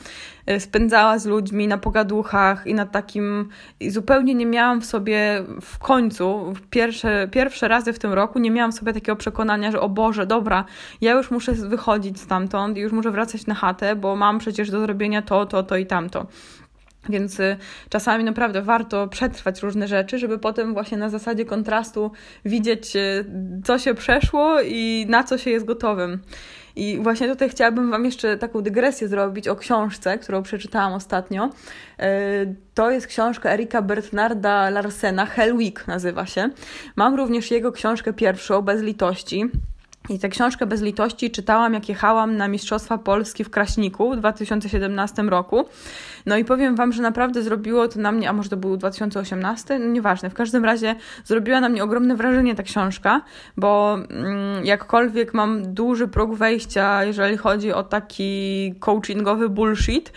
[0.47, 3.49] e, spędzała z ludźmi na pogaduchach i na takim.
[3.81, 8.51] I zupełnie nie miałam w sobie w końcu, pierwsze, pierwsze razy w tym roku, nie
[8.51, 10.65] miałam w sobie takiego przekonania, że o Boże, dobra,
[11.01, 14.81] ja już muszę wychodzić stamtąd i już muszę wracać na chatę, bo mam przecież do
[14.81, 16.27] zrobienia to, to, to i tamto.
[17.09, 17.57] Więc y,
[17.89, 22.11] czasami naprawdę warto przetrwać różne rzeczy, żeby potem właśnie na zasadzie kontrastu
[22.45, 23.25] widzieć, y,
[23.65, 26.21] co się przeszło i na co się jest gotowym.
[26.77, 31.51] I właśnie tutaj chciałabym Wam jeszcze taką dygresję zrobić o książce, którą przeczytałam ostatnio.
[31.99, 32.11] E,
[32.75, 36.51] to jest książka Erika Bernarda Larsena, Hell Week nazywa się.
[36.97, 39.45] Mam również jego książkę pierwszą, Bez litości.
[40.09, 45.23] I tę książkę bez litości czytałam, jak jechałam na Mistrzostwa Polski w Kraśniku w 2017
[45.23, 45.65] roku.
[46.27, 49.79] No i powiem Wam, że naprawdę zrobiło to na mnie, a może to był 2018,
[49.79, 50.95] no nieważne, w każdym razie
[51.25, 53.23] zrobiła na mnie ogromne wrażenie ta książka,
[53.57, 60.13] bo mm, jakkolwiek mam duży próg wejścia, jeżeli chodzi o taki coachingowy bullshit,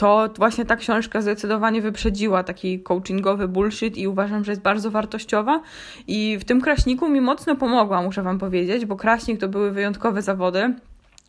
[0.00, 5.62] to właśnie ta książka zdecydowanie wyprzedziła taki coachingowy bullshit i uważam, że jest bardzo wartościowa.
[6.06, 10.22] I w tym kraśniku mi mocno pomogła, muszę Wam powiedzieć, bo kraśnik to były wyjątkowe
[10.22, 10.74] zawody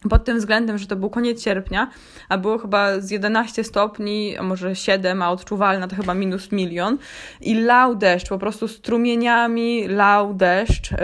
[0.09, 1.89] pod tym względem, że to był koniec sierpnia,
[2.29, 6.97] a było chyba z 11 stopni, a może 7, a odczuwalna to chyba minus milion.
[7.41, 10.97] I lał deszcz, po prostu strumieniami lał deszcz yy,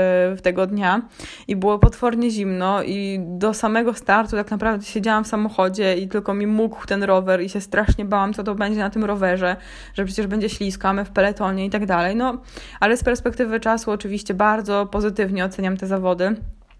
[0.43, 1.01] tego dnia.
[1.47, 6.33] I było potwornie zimno i do samego startu tak naprawdę siedziałam w samochodzie i tylko
[6.33, 9.55] mi mógł ten rower i się strasznie bałam, co to będzie na tym rowerze,
[9.93, 12.15] że przecież będzie ślisko, my w peletonie i tak dalej.
[12.15, 12.41] No,
[12.79, 16.35] ale z perspektywy czasu oczywiście bardzo pozytywnie oceniam te zawody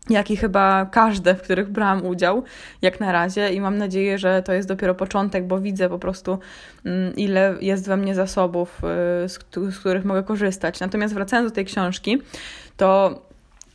[0.09, 2.43] jak i chyba każde, w których brałam udział,
[2.81, 6.39] jak na razie, i mam nadzieję, że to jest dopiero początek, bo widzę po prostu,
[6.85, 8.81] mm, ile jest we mnie zasobów,
[9.25, 9.29] y,
[9.69, 10.79] z których mogę korzystać.
[10.79, 12.21] Natomiast wracając do tej książki,
[12.77, 13.21] to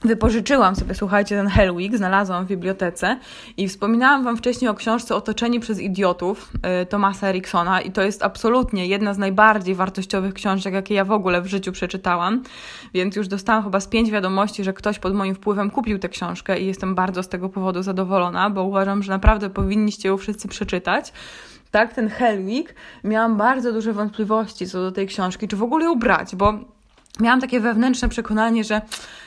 [0.04, 3.18] Wypożyczyłam sobie, słuchajcie, ten Hell Week, znalazłam w bibliotece
[3.56, 8.22] i wspominałam Wam wcześniej o książce Otoczeni przez idiotów y, Tomasa Eriksona i to jest
[8.22, 12.42] absolutnie jedna z najbardziej wartościowych książek, jakie ja w ogóle w życiu przeczytałam,
[12.94, 16.60] więc już dostałam chyba z pięć wiadomości, że ktoś pod moim wpływem kupił tę książkę
[16.60, 21.12] i jestem bardzo z tego powodu zadowolona, bo uważam, że naprawdę powinniście ją wszyscy przeczytać.
[21.70, 22.74] Tak, ten Hell Week,
[23.04, 26.54] miałam bardzo duże wątpliwości co do tej książki, czy w ogóle ją brać, bo
[27.20, 28.80] miałam takie wewnętrzne przekonanie, że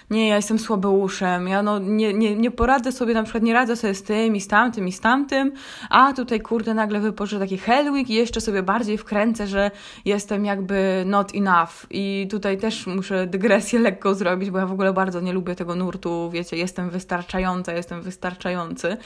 [0.09, 3.75] nie, ja jestem słabeuszem, ja no nie, nie, nie poradzę sobie, na przykład nie radzę
[3.75, 5.51] sobie z tym i z tamtym i z tamtym,
[5.89, 9.71] a tutaj kurde nagle wypożyczę taki Hellwig i jeszcze sobie bardziej wkręcę, że
[10.05, 11.85] jestem jakby not enough.
[11.89, 15.75] I tutaj też muszę dygresję lekko zrobić, bo ja w ogóle bardzo nie lubię tego
[15.75, 18.97] nurtu, wiecie, jestem wystarczająca, jestem wystarczający.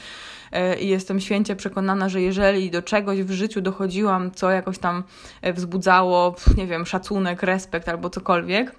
[0.52, 5.04] E, i jestem święcie przekonana, że jeżeli do czegoś w życiu dochodziłam, co jakoś tam
[5.42, 8.74] e, wzbudzało, nie wiem, szacunek, respekt albo cokolwiek,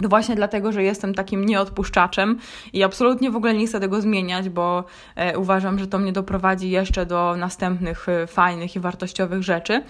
[0.00, 2.38] no właśnie dlatego, że jestem takim nieodpuszczaczem
[2.72, 4.84] i absolutnie w ogóle nie chcę tego zmieniać, bo
[5.16, 9.82] e, uważam, że to mnie doprowadzi jeszcze do następnych e, fajnych i wartościowych rzeczy.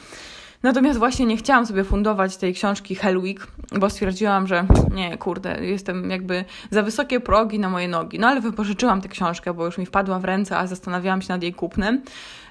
[0.63, 3.47] Natomiast właśnie nie chciałam sobie fundować tej książki Hell Week,
[3.79, 8.19] bo stwierdziłam, że nie, kurde, jestem jakby za wysokie progi na moje nogi.
[8.19, 11.43] No ale wypożyczyłam tę książkę, bo już mi wpadła w ręce, a zastanawiałam się nad
[11.43, 12.03] jej kupnem.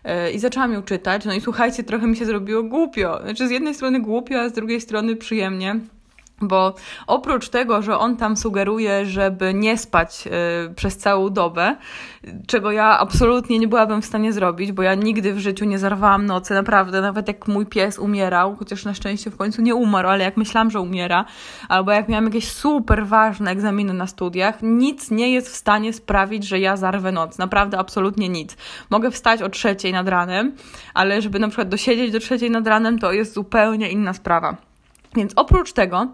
[0.03, 1.25] E, I zaczęłam ją czytać.
[1.25, 3.19] No i słuchajcie, trochę mi się zrobiło głupio.
[3.23, 5.79] Znaczy, z jednej strony głupio, a z drugiej strony przyjemnie
[6.41, 6.75] bo
[7.07, 10.27] oprócz tego, że on tam sugeruje, żeby nie spać
[10.67, 11.75] y, przez całą dobę,
[12.47, 16.25] czego ja absolutnie nie byłabym w stanie zrobić, bo ja nigdy w życiu nie zarwałam
[16.25, 20.23] nocy, naprawdę, nawet jak mój pies umierał, chociaż na szczęście w końcu nie umarł, ale
[20.23, 21.25] jak myślałam, że umiera,
[21.69, 26.47] albo jak miałam jakieś super ważne egzaminy na studiach, nic nie jest w stanie sprawić,
[26.47, 27.37] że ja zarwę noc.
[27.37, 28.57] Naprawdę, absolutnie nic.
[28.89, 30.55] Mogę wstać o trzeciej nad ranem,
[30.93, 34.72] ale żeby na przykład dosiedzieć do trzeciej nad ranem, to jest zupełnie inna sprawa.
[35.15, 36.07] Więc oprócz tego,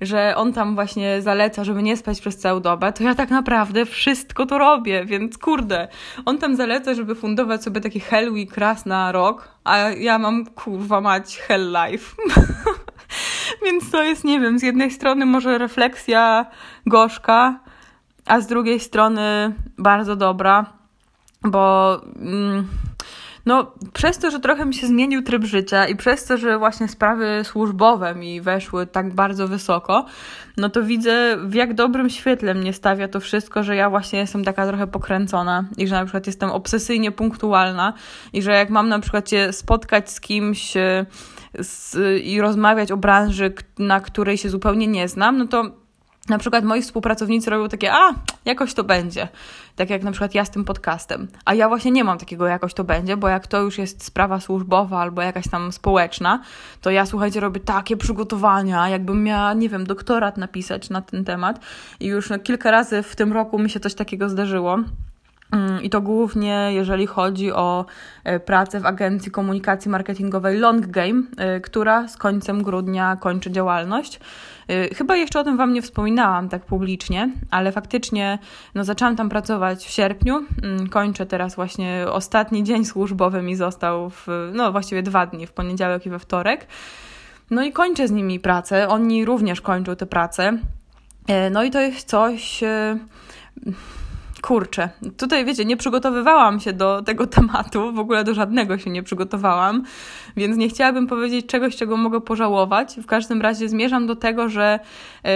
[0.00, 3.86] że on tam właśnie zaleca, żeby nie spać przez całą dobę, to ja tak naprawdę
[3.86, 5.88] wszystko to robię, więc kurde,
[6.24, 10.46] on tam zaleca, żeby fundować sobie taki Hell Week raz na rok, a ja mam
[10.46, 12.16] kurwa mać Hell Life.
[13.64, 16.46] więc to jest, nie wiem, z jednej strony może refleksja
[16.86, 17.60] gorzka,
[18.26, 20.66] a z drugiej strony bardzo dobra,
[21.42, 22.00] bo...
[22.16, 22.68] Mm,
[23.46, 26.88] no, przez to, że trochę mi się zmienił tryb życia i przez to, że właśnie
[26.88, 30.06] sprawy służbowe mi weszły tak bardzo wysoko,
[30.56, 34.44] no to widzę, w jak dobrym świetle mnie stawia to wszystko, że ja właśnie jestem
[34.44, 37.92] taka trochę pokręcona i że na przykład jestem obsesyjnie punktualna
[38.32, 41.06] i że jak mam na przykład się spotkać z kimś e,
[41.58, 45.81] z, i rozmawiać o branży, na której się zupełnie nie znam, no to
[46.28, 48.14] na przykład moi współpracownicy robią takie, a
[48.44, 49.28] jakoś to będzie.
[49.76, 51.28] Tak jak na przykład ja z tym podcastem.
[51.44, 54.40] A ja właśnie nie mam takiego jakoś to będzie, bo jak to już jest sprawa
[54.40, 56.42] służbowa albo jakaś tam społeczna,
[56.80, 61.60] to ja słuchajcie, robię takie przygotowania, jakbym miała, nie wiem, doktorat napisać na ten temat.
[62.00, 64.78] I już no, kilka razy w tym roku mi się coś takiego zdarzyło.
[65.52, 67.84] Mm, I to głównie jeżeli chodzi o
[68.24, 74.20] e, pracę w agencji komunikacji marketingowej Long Game, e, która z końcem grudnia kończy działalność.
[74.68, 78.38] E, chyba jeszcze o tym Wam nie wspominałam tak publicznie, ale faktycznie
[78.74, 80.46] no, zaczęłam tam pracować w sierpniu.
[80.62, 85.52] Mm, kończę teraz właśnie ostatni dzień służbowy mi został, w, no właściwie dwa dni, w
[85.52, 86.66] poniedziałek i we wtorek.
[87.50, 88.88] No i kończę z nimi pracę.
[88.88, 90.58] Oni również kończą tę pracę.
[91.50, 92.64] No i to jest coś
[94.42, 99.02] kurczę, tutaj wiecie, nie przygotowywałam się do tego tematu, w ogóle do żadnego się nie
[99.02, 99.82] przygotowałam,
[100.36, 102.96] więc nie chciałabym powiedzieć czegoś, czego mogę pożałować.
[103.02, 104.78] W każdym razie zmierzam do tego, że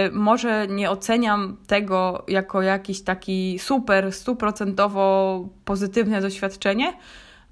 [0.07, 6.93] y, może nie oceniam tego jako jakiś taki super, stuprocentowo pozytywne doświadczenie,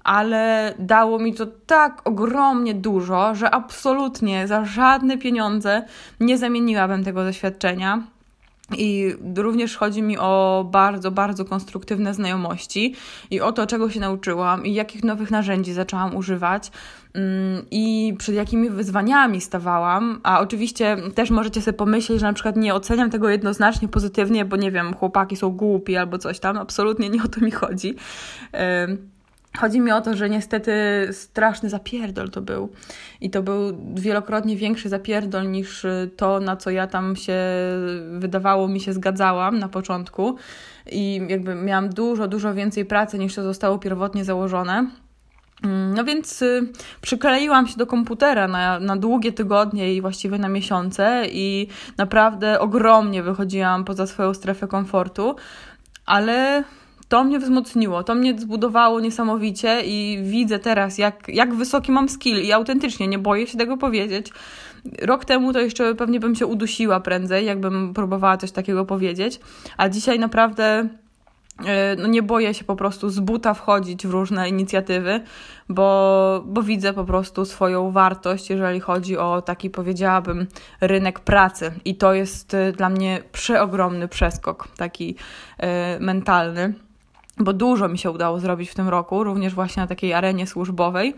[0.04, 5.82] ale dało mi to tak ogromnie dużo, że absolutnie za żadne pieniądze
[6.20, 8.15] nie zamieniłabym tego doświadczenia.
[8.72, 12.94] I również chodzi mi o bardzo, bardzo konstruktywne znajomości
[13.30, 16.70] i o to, czego się nauczyłam i jakich nowych narzędzi zaczęłam używać
[17.14, 20.20] mm, i przed jakimi wyzwaniami stawałam.
[20.22, 24.56] A oczywiście też możecie sobie pomyśleć, że na przykład nie oceniam tego jednoznacznie pozytywnie, bo
[24.56, 26.56] nie wiem, chłopaki są głupi albo coś tam.
[26.58, 27.94] Absolutnie nie o to mi chodzi.
[29.60, 30.72] Chodzi mi o to, że niestety
[31.12, 32.68] straszny zapierdol to był.
[33.20, 35.86] I to był wielokrotnie większy zapierdol niż
[36.16, 37.38] to, na co ja tam się
[38.18, 40.36] wydawało mi się zgadzałam na początku.
[40.92, 44.86] I jakby miałam dużo, dużo więcej pracy niż to zostało pierwotnie założone.
[45.64, 50.48] Mm, no więc y, przykleiłam się do komputera na, na długie tygodnie i właściwie na
[50.48, 55.36] miesiące i naprawdę ogromnie wychodziłam poza swoją strefę komfortu,
[56.06, 56.64] ale
[57.08, 62.42] to mnie wzmocniło, to mnie zbudowało niesamowicie i widzę teraz, jak, jak wysoki mam skill
[62.42, 64.32] i autentycznie nie boję się tego powiedzieć.
[65.02, 69.40] Rok temu to jeszcze pewnie bym się udusiła prędzej, jakbym próbowała coś takiego powiedzieć,
[69.76, 70.88] a dzisiaj naprawdę
[71.66, 75.20] e, no nie boję się po prostu z buta wchodzić w różne inicjatywy,
[75.68, 80.46] bo, bo widzę po prostu swoją wartość, jeżeli chodzi o taki, powiedziałabym,
[80.80, 81.72] rynek pracy.
[81.84, 85.16] I to jest e, dla mnie przeogromny przeskok, taki
[85.96, 86.74] y, mentalny
[87.38, 91.14] bo dużo mi się udało zrobić w tym roku, również właśnie na takiej arenie służbowej.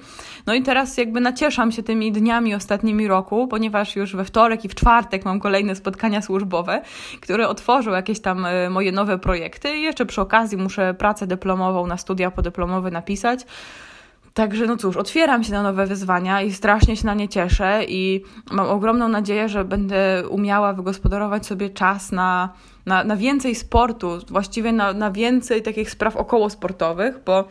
[0.46, 4.68] No i teraz jakby nacieszam się tymi dniami ostatnimi roku, ponieważ już we wtorek i
[4.68, 6.82] w czwartek mam kolejne spotkania służbowe,
[7.20, 11.86] które otworzą jakieś tam e, moje nowe projekty i jeszcze przy okazji muszę pracę dyplomową
[11.86, 13.46] na studia podyplomowe napisać.
[14.34, 18.24] Także no cóż, otwieram się na nowe wyzwania i strasznie się na nie cieszę i
[18.50, 22.48] mam ogromną nadzieję, że będę umiała wygospodarować sobie czas na,
[22.88, 27.44] na, na więcej sportu, właściwie na, na więcej takich spraw okołosportowych, bo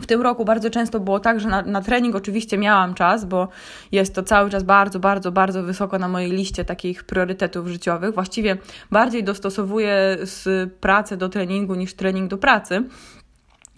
[0.00, 3.48] w tym roku bardzo często było tak, że na, na, trening oczywiście miałam czas, bo
[3.92, 8.14] jest to cały czas bardzo, bardzo, bardzo wysoko na mojej liście takich priorytetów życiowych.
[8.14, 8.56] Właściwie
[8.90, 12.84] bardziej dostosowuję z pracy do treningu niż trening do pracy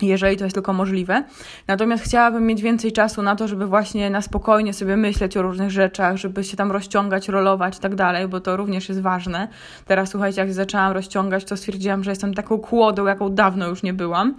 [0.03, 1.25] jeżeli to jest tylko możliwe.
[1.67, 5.71] Natomiast chciałabym mieć więcej czasu na to, żeby właśnie na spokojnie sobie myśleć o różnych
[5.71, 9.49] rzeczach, żeby się tam rozciągać, rolować i tak dalej, bo to również jest ważne.
[9.87, 13.93] Teraz słuchajcie, jak zaczęłam rozciągać, to stwierdziłam, że jestem taką kłodą, jaką dawno już nie
[13.93, 14.35] byłam.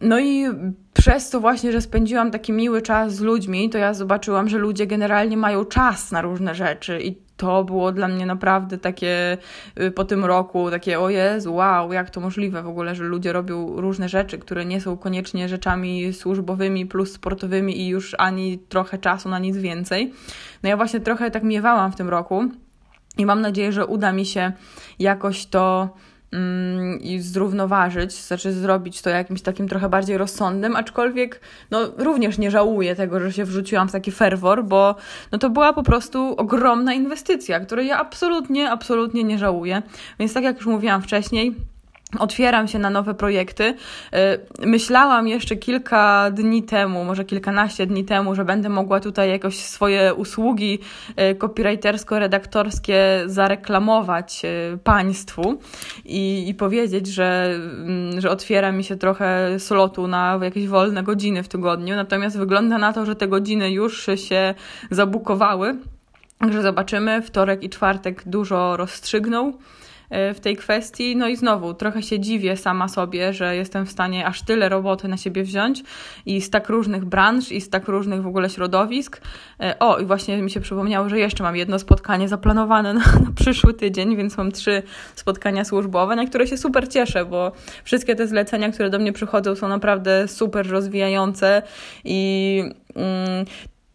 [0.00, 0.46] No i
[0.94, 4.86] przez to właśnie, że spędziłam taki miły czas z ludźmi, to ja zobaczyłam, że ludzie
[4.86, 9.38] generalnie mają czas na różne rzeczy i to było dla mnie naprawdę takie
[9.80, 13.32] y, po tym roku, takie o Jezu, wow, jak to możliwe w ogóle, że ludzie
[13.32, 18.98] robią różne rzeczy, które nie są koniecznie rzeczami służbowymi plus sportowymi i już ani trochę
[18.98, 20.12] czasu na nic więcej.
[20.62, 22.44] No ja właśnie trochę tak miewałam w tym roku
[23.18, 24.52] i mam nadzieję, że uda mi się
[24.98, 25.94] jakoś to
[27.00, 32.96] i zrównoważyć, znaczy zrobić to jakimś takim trochę bardziej rozsądnym, aczkolwiek no, również nie żałuję
[32.96, 34.94] tego, że się wrzuciłam w taki ferwor, bo
[35.32, 39.82] no, to była po prostu ogromna inwestycja, której ja absolutnie, absolutnie nie żałuję.
[40.18, 41.54] Więc tak jak już mówiłam wcześniej,
[42.18, 43.64] Otwieram się na nowe projekty.
[43.64, 43.76] Y,
[44.66, 50.14] myślałam jeszcze kilka dni temu, może kilkanaście dni temu, że będę mogła tutaj jakoś swoje
[50.14, 50.78] usługi
[51.10, 52.94] y, copywritersko-redaktorskie
[53.26, 55.58] zareklamować y, Państwu
[56.04, 61.42] i, i powiedzieć, że, mm, że otwiera mi się trochę slotu na jakieś wolne godziny
[61.42, 61.96] w tygodniu.
[61.96, 64.54] Natomiast wygląda na to, że te godziny już się
[64.90, 65.76] zabukowały.
[66.38, 67.22] Także zobaczymy.
[67.22, 69.52] Wtorek i czwartek dużo rozstrzygną.
[70.10, 71.16] W tej kwestii.
[71.16, 75.08] No i znowu, trochę się dziwię sama sobie, że jestem w stanie aż tyle roboty
[75.08, 75.82] na siebie wziąć
[76.26, 79.20] i z tak różnych branż i z tak różnych w ogóle środowisk.
[79.60, 83.32] E, o, i właśnie mi się przypomniało, że jeszcze mam jedno spotkanie zaplanowane na, na
[83.40, 84.82] przyszły tydzień, więc mam trzy
[85.14, 87.52] spotkania służbowe, na które się super cieszę, bo
[87.84, 91.62] wszystkie te zlecenia, które do mnie przychodzą, są naprawdę super rozwijające
[92.04, 92.62] i
[92.94, 93.44] mm,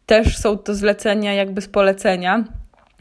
[0.05, 2.43] też są to zlecenia jakby z polecenia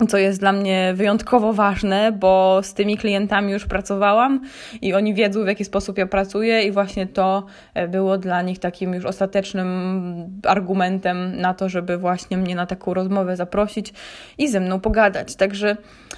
[0.08, 4.40] co jest dla mnie wyjątkowo ważne, bo z tymi klientami już pracowałam
[4.82, 8.58] i oni wiedzą, w jaki sposób ja pracuję, i właśnie to e, było dla nich
[8.58, 13.92] takim już ostatecznym argumentem na to, żeby właśnie mnie na taką rozmowę zaprosić
[14.38, 15.36] i ze mną pogadać.
[15.36, 15.76] Także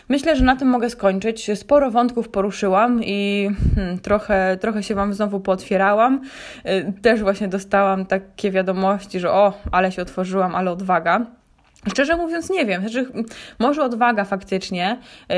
[0.08, 1.50] myślę, że na tym mogę skończyć.
[1.58, 6.20] Sporo wątków poruszyłam i hmm, trochę, trochę się Wam znowu pootwierałam.
[6.64, 11.26] E, też właśnie dostałam takie wiadomości, że o, ale się otworzyłam, ale odwaga.
[11.90, 12.80] Szczerze mówiąc, nie wiem.
[12.80, 13.06] Znaczy,
[13.58, 14.98] może odwaga faktycznie.
[15.32, 15.34] Y,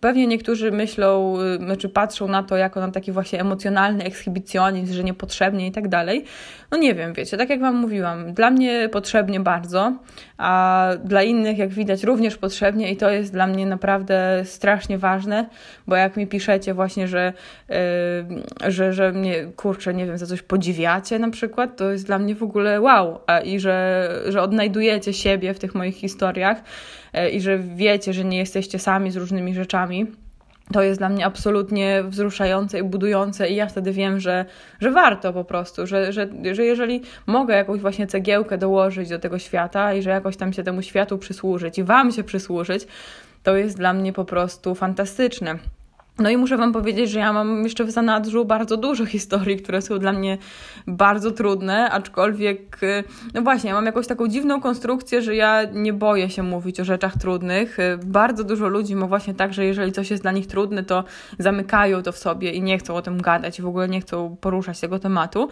[0.00, 5.04] pewnie niektórzy myślą, y, znaczy patrzą na to jako na taki właśnie emocjonalny ekshibicjonizm, że
[5.04, 6.24] niepotrzebnie i tak dalej.
[6.70, 9.92] No nie wiem, wiecie, tak jak Wam mówiłam, dla mnie potrzebnie bardzo,
[10.38, 15.48] a dla innych, jak widać, również potrzebnie i to jest dla mnie naprawdę strasznie ważne,
[15.86, 17.32] bo jak mi piszecie właśnie, że,
[17.68, 22.18] yy, że, że mnie, kurczę, nie wiem, za coś podziwiacie na przykład, to jest dla
[22.18, 23.20] mnie w ogóle wow.
[23.26, 26.62] A, I że, że odnajdujecie siebie w tych moich historiach
[27.14, 30.06] yy, i że wiecie, że nie jesteście sami z różnymi rzeczami
[30.72, 34.44] to jest dla mnie absolutnie wzruszające i budujące, i ja wtedy wiem, że,
[34.80, 39.38] że warto po prostu, że, że, że jeżeli mogę jakąś właśnie cegiełkę dołożyć do tego
[39.38, 42.86] świata i że jakoś tam się temu światu przysłużyć i Wam się przysłużyć,
[43.42, 45.58] to jest dla mnie po prostu fantastyczne.
[46.18, 49.82] No i muszę Wam powiedzieć, że ja mam jeszcze w zanadrzu bardzo dużo historii, które
[49.82, 50.38] są dla mnie
[50.86, 53.04] bardzo trudne, aczkolwiek, y,
[53.34, 56.84] no właśnie, ja mam jakąś taką dziwną konstrukcję, że ja nie boję się mówić o
[56.84, 57.78] rzeczach trudnych.
[57.78, 61.04] Y, bardzo dużo ludzi ma właśnie tak, że jeżeli coś jest dla nich trudne, to
[61.38, 64.80] zamykają to w sobie i nie chcą o tym gadać w ogóle nie chcą poruszać
[64.80, 65.48] tego tematu.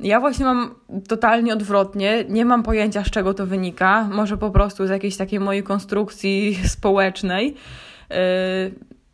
[0.00, 0.74] Ja właśnie mam
[1.08, 5.40] totalnie odwrotnie, nie mam pojęcia z czego to wynika, może po prostu z jakiejś takiej
[5.40, 7.54] mojej konstrukcji społecznej.
[8.10, 8.16] Yy,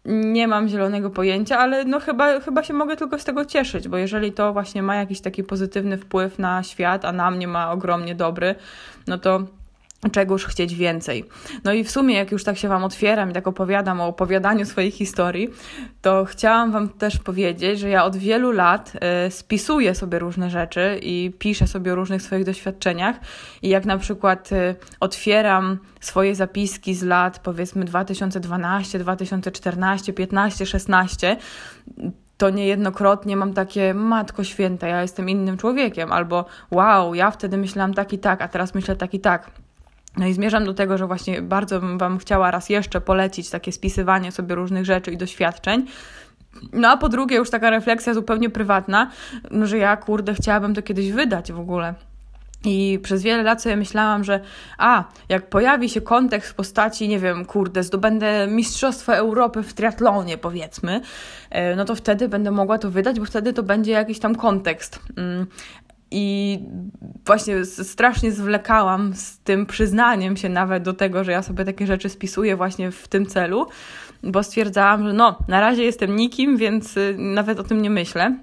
[0.05, 3.97] nie mam zielonego pojęcia, ale no chyba, chyba się mogę tylko z tego cieszyć, bo
[3.97, 8.15] jeżeli to właśnie ma jakiś taki pozytywny wpływ na świat, a na mnie ma ogromnie
[8.15, 8.55] dobry,
[9.07, 9.45] no to
[10.13, 11.25] czegoż chcieć więcej.
[11.65, 14.67] No i w sumie, jak już tak się Wam otwieram i tak opowiadam o opowiadaniu
[14.67, 15.49] swojej historii,
[16.03, 18.93] to chciałam Wam też powiedzieć, że ja od wielu lat
[19.27, 23.17] y, spisuję sobie różne rzeczy i piszę sobie o różnych swoich doświadczeniach.
[23.63, 31.37] I jak na przykład y, otwieram swoje zapiski z lat powiedzmy 2012, 2014, 15, 16,
[32.37, 37.95] to niejednokrotnie mam takie, matko święta, ja jestem innym człowiekiem, albo wow, ja wtedy myślałam
[37.95, 39.51] tak i tak, a teraz myślę tak i tak.
[40.17, 43.73] No i zmierzam do tego, że właśnie bardzo bym Wam chciała raz jeszcze polecić takie
[43.73, 45.87] spisywanie sobie różnych rzeczy i doświadczeń.
[46.73, 49.11] No a po drugie, już taka refleksja zupełnie prywatna,
[49.63, 51.95] że ja, kurde, chciałabym to kiedyś wydać w ogóle.
[52.65, 54.41] I przez wiele lat sobie myślałam, że
[54.79, 60.39] a, jak pojawi się kontekst w postaci, nie wiem, kurde, zdobędę Mistrzostwo Europy w triatlonie,
[60.39, 61.01] powiedzmy,
[61.51, 65.01] e, no to wtedy będę mogła to wydać, bo wtedy to będzie jakiś tam kontekst.
[66.17, 66.59] I
[67.27, 72.09] właśnie strasznie zwlekałam z tym przyznaniem się nawet do tego, że ja sobie takie rzeczy
[72.09, 73.67] spisuję właśnie w tym celu,
[74.23, 78.37] bo stwierdzałam, że no, na razie jestem nikim, więc y, nawet o tym nie myślę.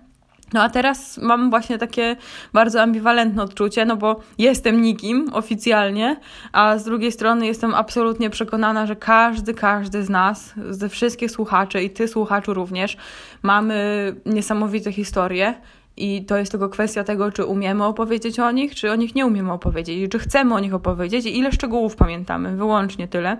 [0.54, 2.16] No a teraz mam właśnie takie
[2.54, 6.20] bardzo ambiwalentne odczucie, no bo jestem nikim oficjalnie,
[6.52, 11.84] a z drugiej strony jestem absolutnie przekonana, że każdy, każdy z nas, ze wszystkich słuchaczy
[11.84, 12.98] i ty słuchaczu również,
[13.44, 15.54] mamy niesamowite historie
[16.02, 19.26] i to jest tylko kwestia tego, czy umiemy opowiedzieć o nich, czy o nich nie
[19.26, 22.56] umiemy opowiedzieć, czy chcemy o nich opowiedzieć i ile szczegółów pamiętamy.
[22.56, 23.38] Wyłącznie tyle.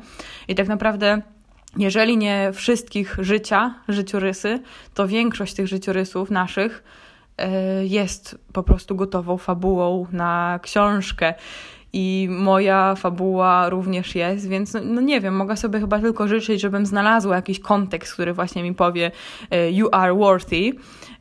[0.48, 1.22] I tak naprawdę.
[1.78, 4.60] Jeżeli nie wszystkich życia, życiorysy,
[4.94, 6.84] to większość tych życiorysów naszych
[7.38, 11.34] e, jest po prostu gotową fabułą na książkę.
[11.94, 16.62] I moja fabuła również jest, więc no, no, nie wiem, mogę sobie chyba tylko życzyć,
[16.62, 19.12] żebym znalazła jakiś kontekst, który właśnie mi powie
[19.52, 20.72] e, You are worthy.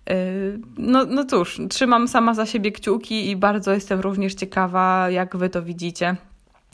[0.08, 5.36] Yy, no, no cóż, trzymam sama za siebie kciuki i bardzo jestem również ciekawa, jak
[5.36, 6.16] Wy to widzicie.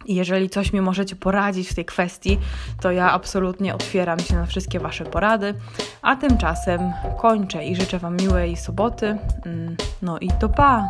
[0.08, 2.38] Jeżeli coś mi możecie poradzić w tej kwestii,
[2.80, 5.54] to ja absolutnie otwieram się na wszystkie Wasze porady.
[6.02, 6.80] A tymczasem
[7.18, 9.18] kończę i życzę Wam miłej soboty.
[9.46, 10.88] Mm, no i to pa!